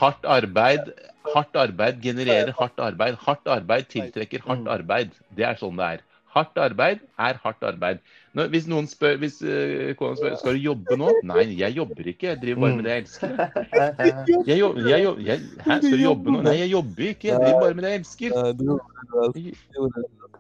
[0.04, 0.90] Hardt arbeid,
[1.34, 3.14] hardt arbeid genererer hardt arbeid.
[3.26, 5.14] Hardt arbeid tiltrekker hardt arbeid.
[5.38, 6.02] Det er sånn det er.
[6.34, 8.00] Hardt arbeid er hardt arbeid.
[8.34, 12.08] Nå, hvis noen spør, hvis uh, kona spør skal du jobbe nå, nei, jeg jobber
[12.10, 12.32] ikke.
[12.32, 13.28] Jeg driver bare med det jeg elsker.
[14.50, 16.40] Jeg, jobb- jeg, jobb- jeg, hæ, skal du jobbe nå?
[16.48, 17.28] Nei, jeg jobber ikke.
[17.30, 18.30] Jeg driver bare med det jeg elsker.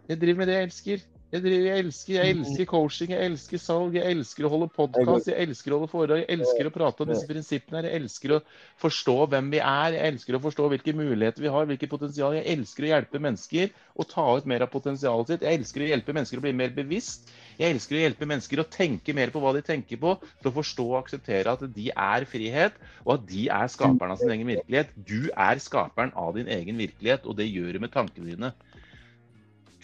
[0.08, 1.06] Jeg driver med det jeg elsker.
[1.32, 5.30] Jeg, driver, jeg, elsker, jeg elsker coaching, jeg elsker salg, jeg elsker å holde podkast,
[5.32, 7.88] jeg elsker å holde foredrag, jeg elsker å prate om disse prinsippene her.
[7.88, 8.38] Jeg elsker å
[8.82, 12.36] forstå hvem vi er, jeg elsker å forstå hvilke muligheter vi har, hvilke potensial.
[12.38, 15.46] Jeg elsker å hjelpe mennesker å ta ut mer av potensialet sitt.
[15.48, 17.32] Jeg elsker å hjelpe mennesker å bli mer bevisst.
[17.58, 20.54] Jeg elsker å hjelpe mennesker å tenke mer på hva de tenker på, til å
[20.60, 24.54] forstå og akseptere at de er frihet, og at de er skaperen av sin egen
[24.54, 24.94] virkelighet.
[24.94, 28.54] Du er skaperen av din egen virkelighet, og det gjør du med tankene dine.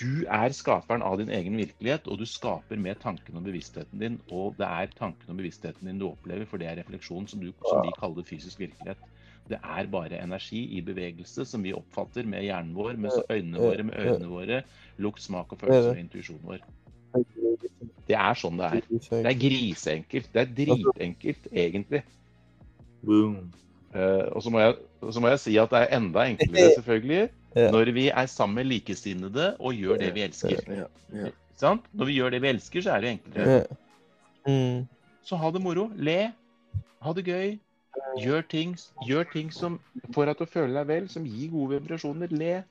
[0.01, 4.19] Du er skaperen av din egen virkelighet, og du skaper med tanken og bevisstheten din.
[4.33, 7.53] Og det er tanken og bevisstheten din du opplever, for det er refleksjon som, du,
[7.69, 9.03] som vi kaller fysisk virkelighet.
[9.51, 13.87] Det er bare energi i bevegelse som vi oppfatter med hjernen vår, med øynene våre,
[13.89, 14.63] med ørene våre,
[15.03, 16.65] lukt, smak og følelse og intuisjonen vår.
[18.09, 18.85] Det er sånn det er.
[19.11, 20.31] Det er griseenkelt.
[20.35, 22.05] Det er dritenkelt, egentlig.
[23.05, 23.51] Boom.
[23.91, 24.77] Uh, og så må, jeg,
[25.11, 27.29] så må jeg si at det er enda enklere, selvfølgelig.
[27.57, 30.61] Når vi er sammen med likesinnede og gjør det vi elsker.
[30.69, 31.31] Ja, ja.
[31.31, 31.89] Ikke sant?
[31.93, 33.57] Når vi gjør det vi elsker, så er det enklere.
[33.57, 33.65] Ja.
[34.47, 34.87] Mm.
[35.27, 35.89] Så ha det moro.
[35.97, 36.33] Le.
[37.03, 37.59] Ha det gøy.
[38.23, 39.81] Gjør ting, gjør ting som
[40.15, 42.31] får deg til å føle deg vel, som gir gode vibrasjoner.
[42.33, 42.63] Le.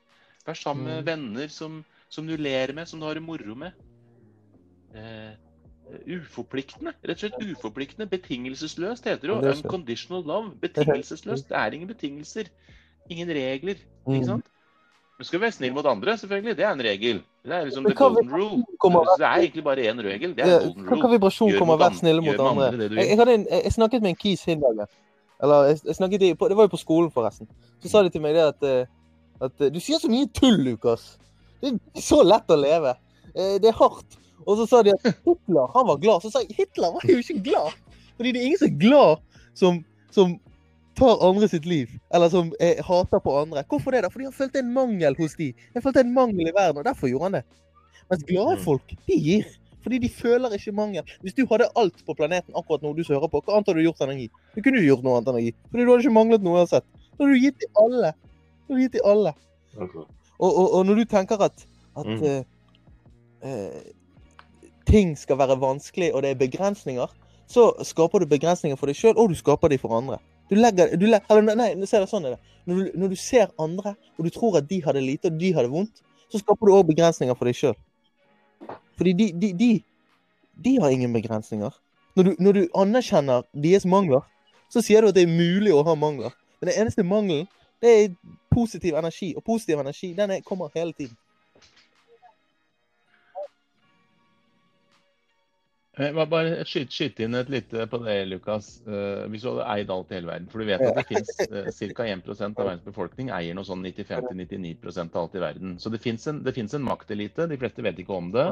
[0.46, 1.06] Vær sammen med Mm.
[1.06, 3.72] venner som, som du ler med, som du har det moro med.
[4.96, 5.36] Uh,
[6.08, 6.94] uforpliktende.
[7.04, 8.08] Rett og slett uforpliktende.
[8.10, 9.52] Betingelsesløst heter det jo.
[9.52, 10.54] Unconditional love.
[10.62, 11.48] Betingelsesløst.
[11.50, 12.48] Det er ingen betingelser.
[13.10, 13.78] Ingen regler.
[14.06, 14.14] Mm.
[14.14, 14.50] Ikke sant?
[15.20, 16.56] Du skal være snill mot andre, selvfølgelig.
[16.56, 17.18] Det er en regel.
[17.44, 18.62] Det er liksom the golden rule.
[19.18, 20.30] det er egentlig bare én regel.
[20.36, 21.00] Det er golden rule.
[21.02, 22.68] hva vibrasjon kommer å være snill mot andre?
[22.72, 24.88] andre Jeg, jeg, en, jeg snakket med en kis hin dagen.
[25.42, 27.50] Eller jeg, jeg snakket i, Det var jo på skolen, forresten.
[27.84, 28.88] Så sa de til meg det at, eh,
[29.44, 31.18] at eh, Du sier så mye tull, Lukas.
[31.60, 32.96] Det er så lett å leve.
[33.34, 34.16] Eh, Det er hardt.
[34.46, 36.24] Og så sa de at Hitler han var glad.
[36.24, 37.76] Så sa jeg Hitler var jo ikke glad.
[38.16, 39.20] Fordi det er ingen som er glad
[39.52, 39.84] som,
[40.16, 40.38] som
[40.98, 41.90] tar andre sitt liv.
[42.14, 43.62] Eller som eh, hater på andre.
[43.68, 44.02] Hvorfor det?
[44.02, 44.08] da?
[44.10, 45.52] Fordi han følte en mangel hos de.
[45.74, 47.44] Han følte en mangel i verden, og derfor gjorde han det.
[48.10, 48.64] Mens glade Mm.
[48.64, 49.44] folk, de gir.
[49.82, 51.02] Fordi de føler ikke mangel.
[51.22, 53.80] Hvis du hadde alt på planeten akkurat nå du som hører på, hva annet hadde
[53.80, 54.26] du gjort enn å gi?
[54.54, 55.52] Du kunne jo gjort noe annet enn å gi.
[55.70, 56.84] Fordi du hadde ikke manglet noe uansett.
[57.16, 58.10] Da hadde du gitt til alle.
[58.12, 59.32] Da hadde gitt til alle.
[59.76, 60.04] Okay.
[60.40, 61.64] Og, og, og når du tenker at,
[61.96, 62.22] at Mm.
[62.22, 62.42] uh,
[63.44, 63.80] uh,
[64.86, 67.06] ting skal være vanskelig, og det er begrensninger,
[67.48, 70.18] så skaper du begrensninger for deg sjøl, og du skaper de for andre.
[70.50, 72.54] Du legger, du legger, eller nei, se det sånn er det.
[72.66, 75.38] Når du, når du ser andre, og du tror at de har det lite og
[75.38, 77.78] de har det vondt, så skaper du òg begrensninger for deg sjøl.
[78.98, 79.70] Fordi de, de, de,
[80.64, 81.72] de har ingen begrensninger.
[82.18, 84.26] Når du, når du anerkjenner deres mangler,
[84.70, 86.34] så sier du at det er mulig å ha mangler.
[86.60, 87.46] Men den eneste mangelen,
[87.80, 88.10] det er
[88.52, 89.32] positiv energi.
[89.38, 91.16] Og positiv energi, den er, kommer hele tiden.
[95.98, 98.80] Bare skyte, skyt inn et lite på det, Lukas.
[98.86, 100.48] Eh, hvis du hadde eid alt i hele verden.
[100.52, 102.06] For du vet at det fins uh, ca.
[102.06, 105.78] 1% av verdens befolkning eier noe sånn 95-99% av alt i verden.
[105.82, 107.48] Så det fins en, en maktelite.
[107.50, 108.46] De fleste vet ikke om det.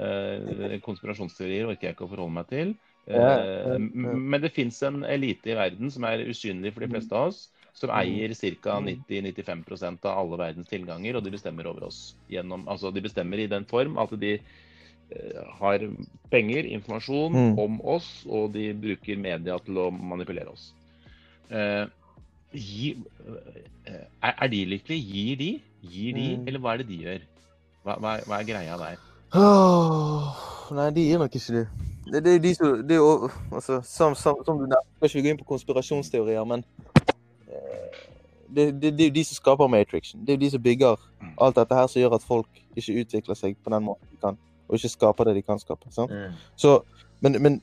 [0.00, 2.74] Eh, konspirasjonsteorier orker jeg ikke å forholde meg til.
[3.10, 7.32] Eh, Men det fins en elite i verden som er usynlig for de fleste av
[7.32, 7.48] oss.
[7.72, 8.00] som Mm.
[8.00, 8.80] eier ca.
[8.80, 9.04] Mm.
[9.06, 12.16] 90-95 av alle verdens tilganger, og de bestemmer over oss.
[12.28, 14.40] Gjennom, altså de bestemmer i den form at de eh,
[15.60, 15.78] har
[16.30, 17.58] penger, informasjon Mm.
[17.58, 20.72] om oss, og de bruker media til å manipulere oss.
[21.50, 21.86] Eh,
[22.54, 22.96] gi,
[23.86, 25.02] eh, er, er de lykkelige?
[25.12, 25.50] Gir de?
[25.82, 26.48] Gir de, Mm.
[26.48, 27.20] eller hva er det de gjør?
[27.84, 28.96] Hva, hva, er- hva er greia der?
[29.34, 30.34] Oh,
[30.74, 31.68] nei, de gir nok ikke det.
[32.10, 35.30] Det, det de det er jo, altså, som, som, som du nevnte, skal ikke gå
[35.30, 36.64] inn på konspirasjonsteorier, men
[37.48, 37.98] eh,
[38.50, 40.20] det, det, det er jo de som skaper Matrixen.
[40.26, 41.34] Det er jo de som bygger Mm.
[41.38, 44.38] alt dette her som gjør at folk ikke utvikler seg på den måten de kan,
[44.70, 45.90] og ikke skaper det de kan skape.
[45.92, 46.14] sant?
[46.56, 46.78] Så,
[47.20, 47.58] men, men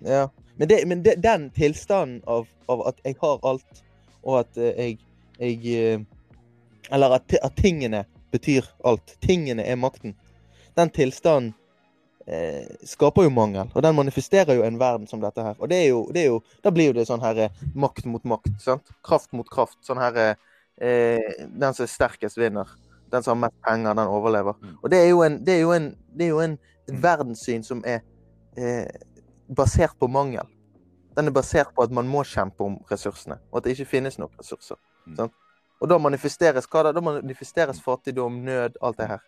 [0.00, 0.28] ja.
[0.56, 3.82] Men, det, men det, den tilstanden av, av at jeg har alt,
[4.22, 4.98] og at eh, jeg,
[5.38, 6.04] jeg eh,
[6.92, 9.14] Eller at, at tingene betyr alt.
[9.24, 10.12] Tingene er makten.
[10.76, 11.54] Den tilstanden
[12.26, 15.56] eh, skaper jo mangel, og den manifesterer jo en verden som dette her.
[15.58, 18.04] Og det er jo, det er jo Da blir jo det sånn her eh, makt
[18.10, 18.52] mot makt.
[18.60, 18.92] sant?
[19.02, 19.78] Kraft mot kraft.
[19.86, 22.68] Sånn her eh, Den som er sterkest, vinner.
[23.14, 24.58] Den som har mest penger, den overlever.
[24.60, 24.76] Mm.
[24.82, 26.98] Og det er jo en, det er jo en, det jo en Mm.
[27.00, 28.02] verdenssyn som er
[28.60, 28.84] eh,
[29.56, 30.44] basert på mangel.
[31.16, 34.18] Den er basert på at man må kjempe om ressursene, og at det ikke finnes
[34.20, 34.76] nok ressurser.
[35.06, 35.14] Mm.
[35.16, 35.32] Sant?
[35.80, 36.92] Og da manifesteres hva da?
[36.92, 39.22] Da manifesteres fattigdom, nød, alt det her.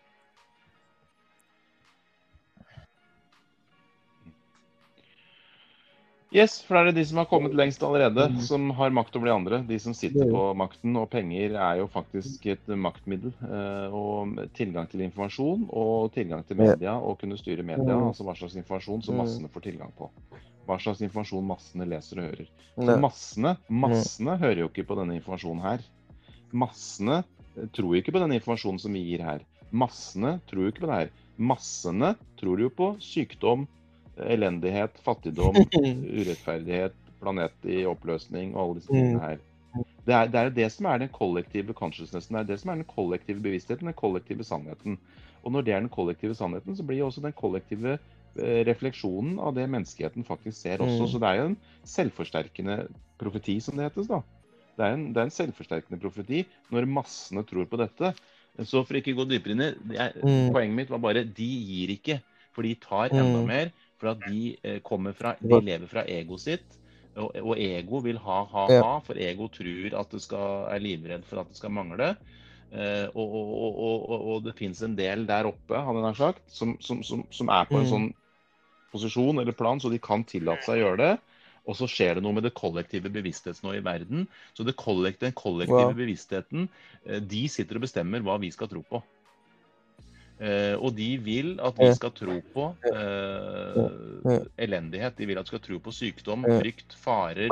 [6.35, 8.41] Yes, for da er det de som har kommet lengst allerede, Mm.
[8.43, 9.59] som har makt over de andre.
[9.66, 10.97] De som sitter er på makten.
[10.99, 13.33] Og penger er jo faktisk et maktmiddel.
[13.43, 17.95] eh, Og tilgang til informasjon og tilgang til media og kunne styre media.
[17.95, 20.11] Altså hva slags informasjon som massene får tilgang på.
[20.66, 22.49] Hva slags informasjon massene leser og hører.
[22.77, 25.79] Så massene, massene hører jo ikke på denne informasjonen her.
[26.53, 27.24] Massene
[27.57, 29.41] eh, tror jo ikke på denne informasjonen som vi gir her.
[29.72, 31.11] Massene tror jo ikke på det her.
[31.39, 33.66] Massene tror jo på sykdom,
[34.17, 35.57] elendighet, fattigdom,
[36.21, 39.39] urettferdighet, planet i oppløsning og alle disse tingene her.
[40.07, 42.37] Det er, det er det som er den kollektive consciousnessen.
[42.37, 44.97] Det er det som er den kollektive bevisstheten, den kollektive sannheten.
[45.45, 49.53] Og når det er den kollektive sannheten, så blir også den kollektive eh, refleksjonen av
[49.59, 51.03] det menneskeheten faktisk ser også.
[51.05, 51.11] Mm.
[51.12, 51.59] Så det er jo en
[51.91, 52.79] selvforsterkende
[53.21, 54.09] profeti, som det hetes.
[54.09, 54.23] da.
[54.77, 56.43] Det er, en, det er en selvforsterkende profeti
[56.73, 58.14] når massene tror på dette.
[58.64, 60.53] Så for ikke å gå dypere inn i det Mm.
[60.55, 62.21] Poenget mitt var bare de gir ikke.
[62.57, 63.47] For de tar enda Mm.
[63.51, 63.73] mer.
[64.01, 66.80] For at de eh, kommer fra De lever fra egoet sitt.
[67.16, 68.90] Og, og ego vil ha, ha, ha.
[69.07, 72.11] For ego tror at det skal, er livredd for at det skal mangle.
[72.74, 75.80] Eh, og, og, og, og, det fins en del der oppe,
[76.18, 77.92] sagt, som, som, som, som er på en Mm.
[77.94, 78.09] sånn
[78.92, 81.12] posisjon eller plan, så de kan tillate seg å gjøre det.
[81.66, 84.26] Og så skjer det noe med det kollektive bevisstheten i verden.
[84.55, 85.99] Så det kollektive, den kollektive Wow.
[85.99, 86.68] bevisstheten,
[87.07, 89.03] eh, de sitter og bestemmer hva vi skal tro på.
[90.37, 95.16] Eh, og de vil at vi skal tro på eh, elendighet.
[95.16, 97.49] De vil at vi skal tro på sykdom, frykt, farer,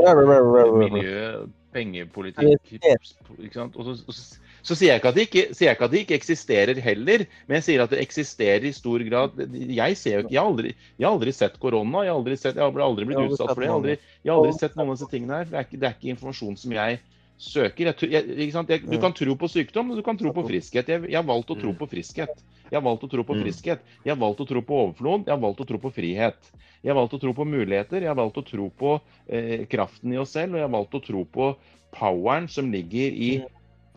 [0.77, 2.75] miljø, pengepolitikk?
[2.85, 4.17] Og så, så,
[4.61, 7.87] så sier, jeg ikke at de ikke, ikke det ikke eksisterer heller, men jeg sier
[7.87, 9.41] at det eksisterer i stor grad.
[9.49, 12.37] Jeg ser jo ikke, jeg har aldri, jeg har aldri sett korona, jeg har aldri,
[12.37, 13.71] sett, jeg har aldri blitt utsatt for det.
[13.71, 15.49] Jeg har aldri, jeg har aldri sett noen av disse tingene her.
[15.49, 17.01] Det er ikke, det er ikke informasjon som jeg
[17.39, 17.93] søker.
[18.01, 19.01] Jeg, jeg, du Mm.
[19.01, 20.87] kan tro på sykdom, men du kan tro på friskhet.
[20.89, 21.79] Jeg, jeg har valgt å tro Mm.
[21.79, 22.43] på friskhet.
[22.71, 23.43] Jeg har valgt å tro på Mm.
[23.45, 23.81] friskhet.
[24.05, 25.27] Jeg har valgt å tro på overflod.
[25.27, 26.37] Jeg har valgt å tro på frihet.
[26.83, 28.01] Jeg har valgt å tro på muligheter.
[28.01, 30.55] Jeg har valgt å tro på eh, kraften i oss selv.
[30.55, 31.57] Og jeg har valgt å tro på
[31.93, 33.47] poweren som ligger i Mm.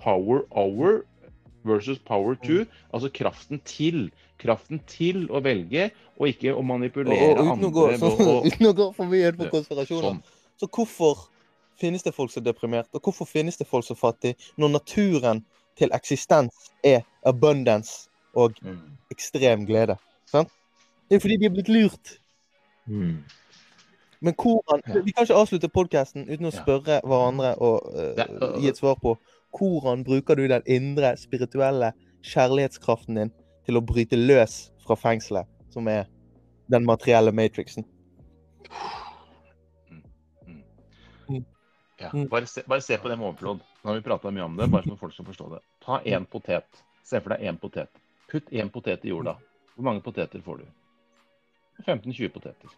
[0.03, 1.03] power over
[1.65, 2.65] versus power to.
[2.93, 4.11] Altså kraften til.
[4.39, 7.97] Kraften til å velge, og ikke å Og, manipulere og uten, å gå, andre.
[7.97, 10.01] så, uten å gå for mye inn på konspirasjoner.
[10.01, 10.21] Sånn.
[10.59, 11.27] Så hvorfor
[11.80, 14.67] finnes det folk som er deprimert, og hvorfor finnes det folk som er fattige, når
[14.67, 15.45] naturen
[15.78, 18.78] til eksistens er abundance og Mm.
[19.11, 19.95] ekstrem glede?
[20.25, 20.49] Sant?
[21.09, 22.19] Det er fordi de er blitt lurt.
[22.86, 23.23] Mm.
[24.21, 24.82] Men hvordan.
[25.05, 29.17] Vi kan ikke avslutte podkasten uten å spørre hverandre og uh, gi et svar på
[29.57, 31.91] hvordan bruker du den indre, spirituelle
[32.25, 33.32] kjærlighetskraften din
[33.65, 36.05] til å bryte løs fra fengselet, som er
[36.71, 37.86] den materielle matrixen?
[41.99, 42.27] Ja, Mm.
[42.29, 43.59] bare, se, bare se på det med overflod.
[43.83, 45.59] Nå har vi prata mye om det, bare så folk skal forstå det.
[45.85, 46.83] Ta én potet.
[47.03, 47.89] Se for deg én potet.
[48.31, 49.37] Putt én potet i jorda.
[49.75, 50.65] Hvor mange poteter får du?
[51.85, 52.69] 15-20 poteter.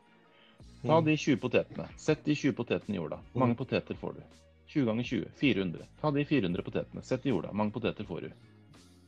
[0.85, 1.05] Ta Mm.
[1.05, 1.87] de 20 potetene.
[1.97, 3.19] Sett de 20 potetene i jorda.
[3.33, 4.21] Hvor mange poteter får du?
[4.67, 5.25] 20 ganger 20.
[5.35, 5.85] 400.
[6.01, 7.01] Ta de 400 potetene.
[7.03, 7.47] Sett i jorda.
[7.47, 8.31] Hvor mange poteter får du?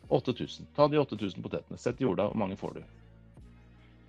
[0.09, 0.66] 8000.
[0.76, 1.78] Ta de 8000 potetene.
[1.78, 2.24] Sett i jorda.
[2.28, 2.84] Hvor mange får du?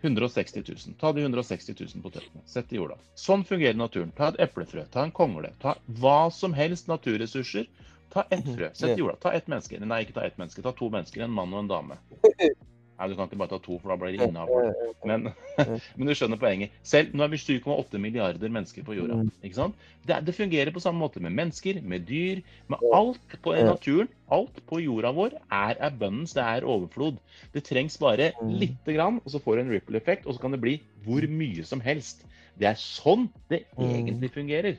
[0.02, 0.94] 160 000.
[1.00, 2.42] Ta de 160 000 potetene.
[2.46, 2.98] Sett i jorda.
[3.18, 4.10] Sånn fungerer naturen.
[4.16, 7.68] Ta et eplefrø, ta en kongle, ta hva som helst naturressurser.
[8.12, 9.16] Ta ett frø, sett i jorda.
[9.22, 9.78] Ta ett menneske.
[9.80, 10.64] Nei, ikke ta ett menneske.
[10.64, 12.02] Ta to mennesker, en mann og en dame.
[12.98, 14.68] Nei, du kan ikke bare ta to, for da blir det innavl.
[15.08, 15.24] Men,
[15.96, 16.74] men du skjønner poenget.
[16.86, 19.16] Selv nå er vi 7,8 milliarder mennesker på jorda.
[19.22, 19.30] Mm.
[19.42, 19.74] ikke sant?
[20.06, 24.10] Det, det fungerer på samme måte med mennesker, med dyr, med alt på naturen.
[24.32, 27.18] Alt på jorda vår er abundance, det er overflod.
[27.56, 28.52] Det trengs bare Mm.
[28.60, 31.26] lite grann, og så får du en ripple effekt, og så kan det bli hvor
[31.28, 32.22] mye som helst.
[32.58, 33.88] Det er sånn det Mm.
[33.98, 34.76] egentlig fungerer.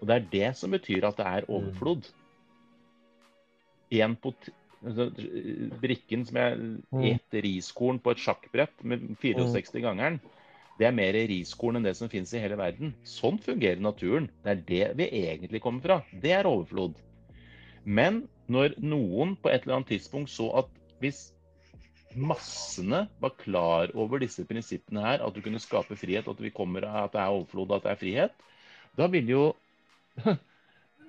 [0.00, 2.08] Og det er det som betyr at det er overflod.
[3.90, 6.58] En pot altså, brikken som jeg
[6.90, 7.04] Mm.
[7.04, 10.20] et riskorn på et sjakkbrett med 64-gangeren,
[10.78, 12.94] det er mer riskorn enn det som finnes i hele verden.
[13.04, 14.30] Sånn fungerer naturen.
[14.42, 15.98] Det er det vi egentlig kommer fra.
[16.12, 16.94] Det er overflod.
[17.84, 20.70] Men når noen på et eller annet tidspunkt så at
[21.00, 21.32] hvis
[22.16, 26.84] massene var klar over disse prinsippene her, at du kunne skape frihet, at vi kommer
[26.88, 28.32] at det er overflod, at det er frihet,
[28.96, 29.44] da ville jo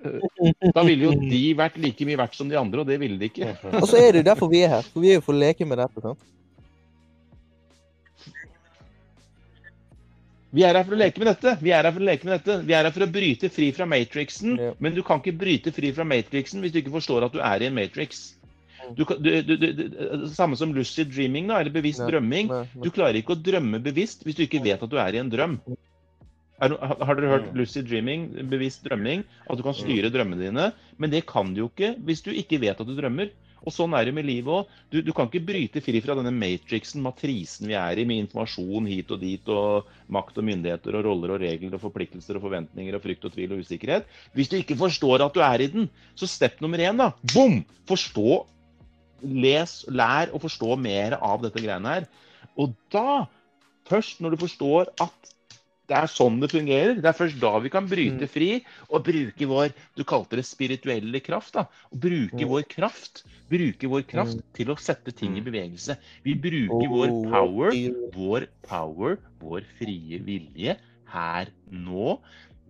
[0.02, 3.30] Da ville jo de vært like mye verdt som de andre, og det ville de
[3.30, 3.54] ikke.
[3.82, 4.92] Og så er det jo derfor vi er her.
[4.92, 6.02] For vi er jo for å leke med dette.
[6.04, 6.28] sant?
[10.52, 11.54] Vi er her for å leke med dette.
[11.62, 12.58] Vi er her for å leke med dette.
[12.68, 14.58] Vi er her for å bryte fri fra matrixen.
[14.60, 14.74] Ja.
[14.84, 17.64] Men du kan ikke bryte fri fra matrixen hvis du ikke forstår at du er
[17.64, 18.26] i en matrix.
[18.98, 22.50] Du, du, du, du, du, samme som lucid dreaming, da, eller bevisst drømming.
[22.82, 25.32] Du klarer ikke å drømme bevisst hvis du ikke vet at du er i en
[25.32, 25.56] drøm.
[26.62, 27.56] Er, har dere hørt Mm.
[27.58, 29.24] lucid dreaming, bevisst drømming?
[29.50, 30.72] At du kan styre drømmene dine.
[30.98, 33.32] Men det kan du jo ikke hvis du ikke vet at du drømmer.
[33.62, 34.70] Og sånn er det med livet òg.
[34.90, 38.88] Du, du kan ikke bryte fri fra denne matrixen, matrisen vi er i, med informasjon
[38.90, 42.98] hit og dit, og makt og myndigheter og roller og regler og forpliktelser og forventninger
[42.98, 44.08] og frykt og tvil og usikkerhet.
[44.34, 45.86] Hvis du ikke forstår at du er i den,
[46.18, 47.12] så step nummer én, da.
[47.34, 47.60] Bom!
[47.90, 48.40] Forstå.
[49.22, 52.08] Les, lær og forstå mer av dette greiene her.
[52.58, 53.28] Og da,
[53.86, 55.31] først når du forstår at
[55.92, 58.32] det er sånn det fungerer, det er først da vi kan bryte Mm.
[58.32, 58.50] fri
[58.88, 61.52] og bruke vår Du kalte det spirituelle kraft.
[61.52, 62.48] da, og Bruke Mm.
[62.48, 64.42] vår kraft bruke vår kraft Mm.
[64.56, 65.98] til å sette ting i bevegelse.
[66.24, 67.70] Vi bruker vår power,
[68.16, 70.78] vår power, vår frie vilje
[71.12, 72.18] her nå.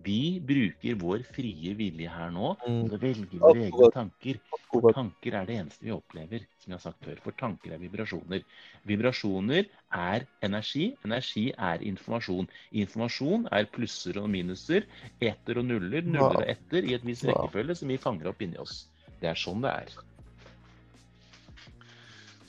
[0.03, 2.89] Vi bruker vår frie vilje her nå Mm.
[2.89, 4.39] til å velge våre egne tanker.
[4.73, 7.19] For tanker er det eneste vi opplever, som jeg har sagt før.
[7.23, 8.43] For tanker er vibrasjoner.
[8.85, 10.97] Vibrasjoner er energi.
[11.05, 12.49] Energi er informasjon.
[12.73, 14.83] Informasjon er plusser og minuser,
[15.21, 18.57] etter og nuller, nuller og etter, i et visst rekkefølge som vi fanger opp inni
[18.57, 18.87] oss.
[19.21, 19.87] Det er sånn det er.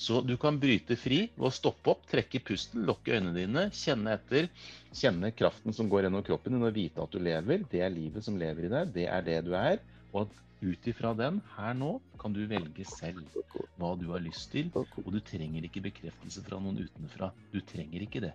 [0.05, 4.17] Så du kan bryte fri ved å stoppe opp, trekke pusten, lukke øynene dine, kjenne
[4.19, 4.49] etter.
[4.95, 7.65] Kjenne kraften som går gjennom kroppen din og vite at du lever.
[7.71, 8.93] Det er livet som lever i deg.
[8.95, 9.81] Det er det du er.
[10.13, 13.25] Og at ut ifra den, her nå, kan du velge selv
[13.81, 14.71] hva du har lyst til.
[14.75, 17.33] Og du trenger ikke bekreftelse fra noen utenfra.
[17.53, 18.33] Du trenger ikke det.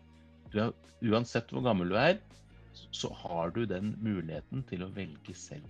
[0.57, 0.73] Er,
[1.05, 2.19] uansett hvor gammel du er,
[2.91, 5.65] så har du den muligheten til å velge selv.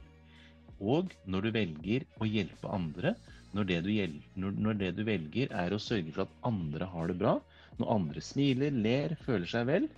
[0.79, 3.13] Og når du velger å hjelpe andre,
[3.53, 7.17] når det, du når det du velger er å sørge for at andre har det
[7.19, 7.39] bra,
[7.79, 9.89] når andre smiler, ler, føler seg vel,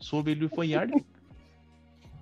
[0.00, 1.04] så vil du få hjelp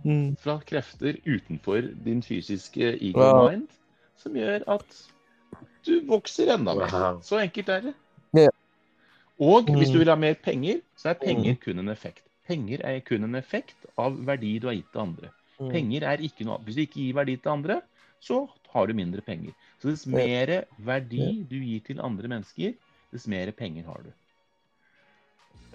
[0.05, 0.37] Mm.
[0.39, 3.51] fra krefter utenfor din fysiske ego Wow.
[3.51, 3.69] mind,
[4.17, 5.09] som gjør at
[5.87, 6.93] du vokser enda mer.
[6.93, 7.21] Wow.
[7.21, 7.95] Så enkelt er det.
[8.37, 8.49] Yeah.
[9.41, 9.93] Og hvis Mm.
[9.93, 12.23] du vil ha mer penger, så er penger kun en effekt.
[12.47, 15.29] Penger er kun en effekt av verdi du har gitt til andre.
[15.61, 15.71] Mm.
[15.71, 16.59] Penger er ikke noe.
[16.59, 17.83] Hvis du ikke gir verdi til andre,
[18.21, 19.53] så har du mindre penger.
[19.83, 22.75] Så dess mer verdi du gir til andre mennesker,
[23.13, 24.13] dess mer penger har du.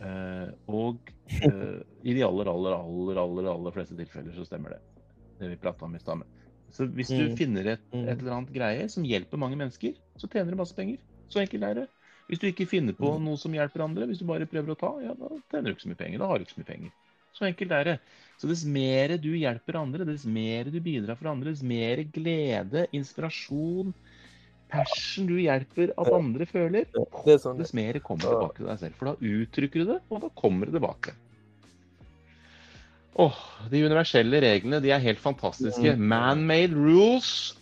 [0.03, 0.99] Eh, og
[1.31, 4.81] eh, i de aller, aller, aller, aller, aller fleste tilfeller så stemmer det.
[5.39, 6.23] Det vi prata om i stad.
[6.73, 7.37] Så hvis du Mm.
[7.37, 8.07] finner et, Mm.
[8.09, 10.97] et eller annet greie som hjelper mange mennesker, så tjener du masse penger.
[11.29, 11.87] Så enkelt er det.
[12.29, 13.23] Hvis du ikke finner på Mm.
[13.25, 15.85] noe som hjelper andre, hvis du bare prøver å ta, ja, da tjener du ikke
[15.85, 16.19] så mye penger.
[16.19, 16.91] Da har du ikke så mye penger.
[17.33, 17.99] Så enkelt er det.
[18.37, 22.87] Så dess mer du hjelper andre, dess mer du bidrar for andre, dess mer glede,
[22.93, 23.93] inspirasjon,
[24.73, 27.59] passion du hjelper at andre føler, er sånn.
[27.61, 28.97] dess mer kommer tilbake til deg selv.
[28.99, 31.15] For da uttrykker du det, og da kommer det tilbake.
[33.21, 35.93] Åh, De universelle reglene de er helt fantastiske.
[35.93, 36.07] Mm.
[36.09, 37.53] Man-made rules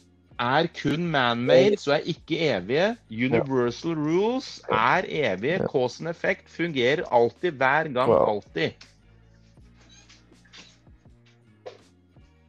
[0.41, 2.88] er kun man-made, så er ikke evige.
[3.12, 5.59] Universal rules er evige.
[5.68, 8.88] Cause and effect fungerer alltid, hver gang, alltid.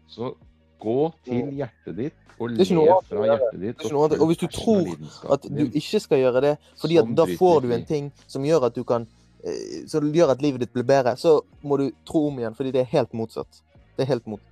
[0.08, 0.34] Så
[0.82, 3.82] gå til hjertet ditt og å fra hjertet ditt.
[3.88, 4.14] Annet.
[4.20, 7.74] Og hvis du tror At du ikke skal gjøre det, fordi at da får du
[7.76, 9.06] en ting som gjør at du kan
[9.44, 12.56] eh, Så det gjør at livet ditt blir bedre, så må du tro om igjen,
[12.58, 13.62] fordi det er helt motsatt.
[13.96, 14.48] Det er helt motsatt.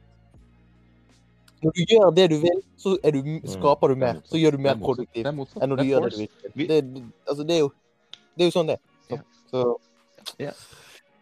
[1.60, 3.20] Når du gjør det du vil, så du,
[3.52, 4.00] skaper du Mm.
[4.00, 4.20] Det er mer.
[4.24, 6.68] Så gjør du mer er produktivt enn når du gjør det du vil.
[6.68, 7.72] Det, altså, det er jo
[8.36, 9.22] Det er jo sånn det er.
[9.50, 9.78] Så,
[10.38, 10.52] Ja.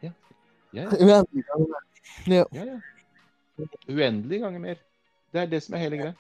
[0.02, 0.12] Ja,
[0.72, 0.84] ja.
[1.00, 1.82] Uendelig ganger.
[2.26, 2.44] Ja.
[2.52, 2.78] Ja, ja.
[3.88, 4.74] Uendelige ganger mer.
[5.32, 6.14] Det er det som er hele greia.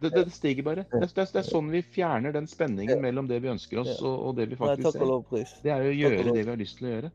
[0.00, 0.82] Det, det stiger bare.
[0.92, 4.16] Det, det, det er sånn vi fjerner den spenningen mellom det vi ønsker oss, og,
[4.28, 5.24] og det vi faktisk Nei, lov.
[5.32, 7.12] Det er jo å gjøre det vi har lyst til å gjøre.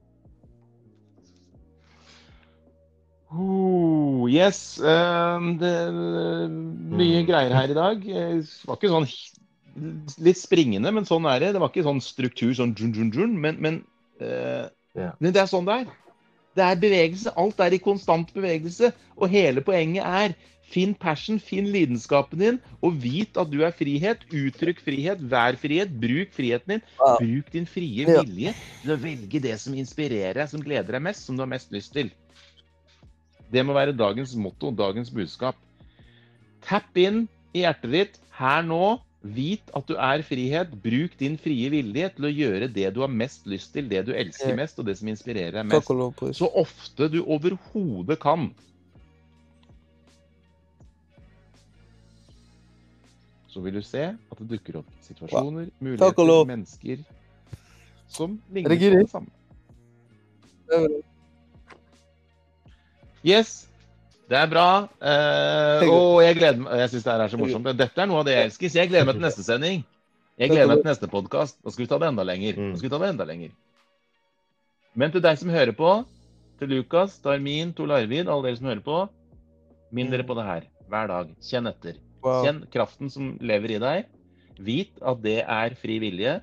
[3.31, 4.79] Oh, yes.
[4.83, 5.91] ehm, det er
[6.51, 7.27] mye Mm.
[7.29, 8.01] greier her i dag.
[8.09, 9.07] Eh, Det var ikke sånn
[10.19, 11.53] litt springende, men sånn er det.
[11.53, 13.85] Det var ikke sånn struktur sånn djun, djun, djun, men, men,
[14.19, 15.13] eh, Ja.
[15.19, 15.93] men det er sånn det er.
[16.57, 17.33] Det er bevegelse.
[17.39, 18.91] Alt er i konstant bevegelse.
[19.17, 20.35] Og hele poenget er
[20.71, 24.23] finn passion, finn lidenskapen din, og vit at du er frihet.
[24.31, 26.85] Uttrykk frihet, vær frihet, bruk friheten din.
[26.99, 31.27] Bruk din frie vilje til å velge det som inspirerer deg, som gleder deg mest,
[31.27, 32.11] som du har mest lyst til.
[33.51, 35.57] Det må være dagens motto, dagens budskap.
[36.63, 38.95] Tapp inn i hjertet ditt her nå.
[39.21, 40.71] Vit at du er frihet.
[40.81, 44.15] Bruk din frie vilje til å gjøre det du har mest lyst til, det du
[44.17, 46.37] elsker mest, og det som inspirerer deg mest.
[46.39, 48.49] Så ofte du overhodet kan.
[53.51, 57.01] Så vil du se at det dukker opp situasjoner, muligheter, mennesker
[58.11, 59.29] som Er ligner på det samme.
[63.23, 63.70] Yes.
[64.31, 64.67] Det er bra.
[65.03, 67.67] Eh, og jeg gleder meg Jeg syns det her er så morsomt.
[67.75, 69.81] Dette er noe av det jeg elsker, så jeg gleder meg til neste sending.
[70.39, 71.57] Jeg gleder meg til neste podkast.
[71.59, 72.61] Da skal vi ta det enda lenger.
[72.61, 73.51] Da skal vi ta det enda lenger.
[75.01, 75.89] Men til deg som hører på,
[76.61, 78.99] til Lukas, Darmin, Tor Larvid, alle dere som hører på,
[79.91, 81.33] minn dere på det her hver dag.
[81.49, 81.99] Kjenn etter.
[82.23, 84.07] Kjenn kraften som lever i deg.
[84.63, 86.37] Vit at det er fri vilje.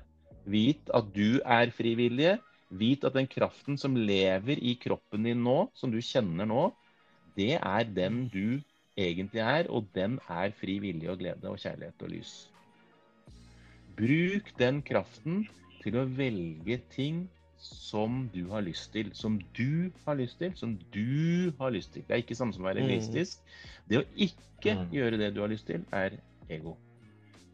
[0.49, 2.35] Vit at du er fri vilje.
[2.69, 6.67] Vit at den kraften som lever i kroppen din nå, som du kjenner nå,
[7.39, 8.59] det er den du
[8.99, 12.33] egentlig er, og den er fri vilje og glede og kjærlighet og lys.
[13.99, 15.43] Bruk den kraften
[15.83, 17.27] til å velge ting
[17.59, 19.11] som du har lyst til.
[19.15, 20.53] Som du har lyst til.
[20.55, 22.03] Som du har lyst til.
[22.07, 22.91] Det er ikke samme som å være Mm.
[22.91, 23.39] egoistisk.
[23.89, 24.91] Det å ikke Mm.
[24.93, 26.19] gjøre det du har lyst til, er
[26.49, 26.75] ego.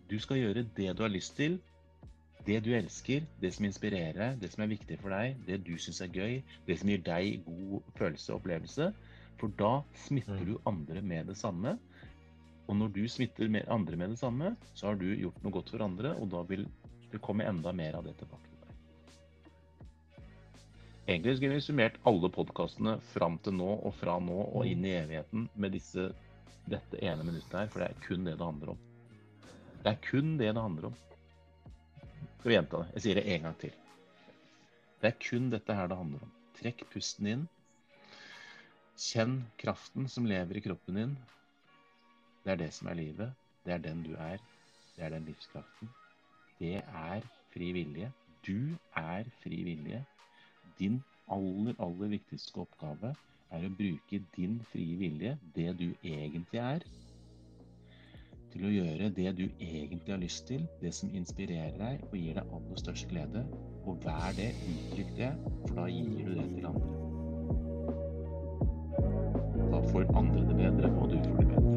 [0.10, 1.60] Du skal gjøre det du har lyst til.
[2.46, 5.78] Det du elsker, det som inspirerer deg, det som er viktig for deg, det du
[5.78, 8.94] syns er gøy, det som gir deg god følelse og opplevelse.
[9.40, 10.46] For da smitter Mm.
[10.46, 11.78] du andre med det samme.
[12.68, 15.82] Og når du smitter andre med det samme, så har du gjort noe godt for
[15.86, 16.66] andre, og da vil
[17.12, 18.72] det komme enda mer av det tilbake til deg.
[21.08, 24.96] Egentlig skulle vi summert alle podkastene fram til nå og fra nå og inn i
[24.98, 26.08] evigheten med disse,
[26.66, 28.78] dette ene minuttet her, for det er kun det det handler om.
[29.84, 30.96] Det er kun det det handler om.
[32.40, 32.88] Skal vi gjenta det?
[32.96, 33.76] Jeg sier det en gang til.
[35.02, 36.32] Det er kun dette her det handler om.
[36.58, 37.46] Trekk pusten inn.
[38.96, 41.16] Kjenn kraften som lever i kroppen din.
[42.46, 43.34] Det er det som er livet.
[43.66, 44.40] Det er den du er.
[44.96, 45.90] Det er den livskraften.
[46.60, 48.12] Det er fri vilje.
[48.48, 50.00] Du er fri vilje.
[50.80, 53.12] Din aller, aller viktigste oppgave
[53.52, 56.86] er å bruke din frie vilje, det du egentlig er,
[58.54, 62.40] til å gjøre det du egentlig har lyst til, det som inspirerer deg og gir
[62.40, 63.44] deg aller størst glede.
[63.86, 65.34] Og vær det, uttrykk det,
[65.66, 67.05] for da gir du det til andre
[69.92, 71.76] får andre det bedre, og du får det bedre.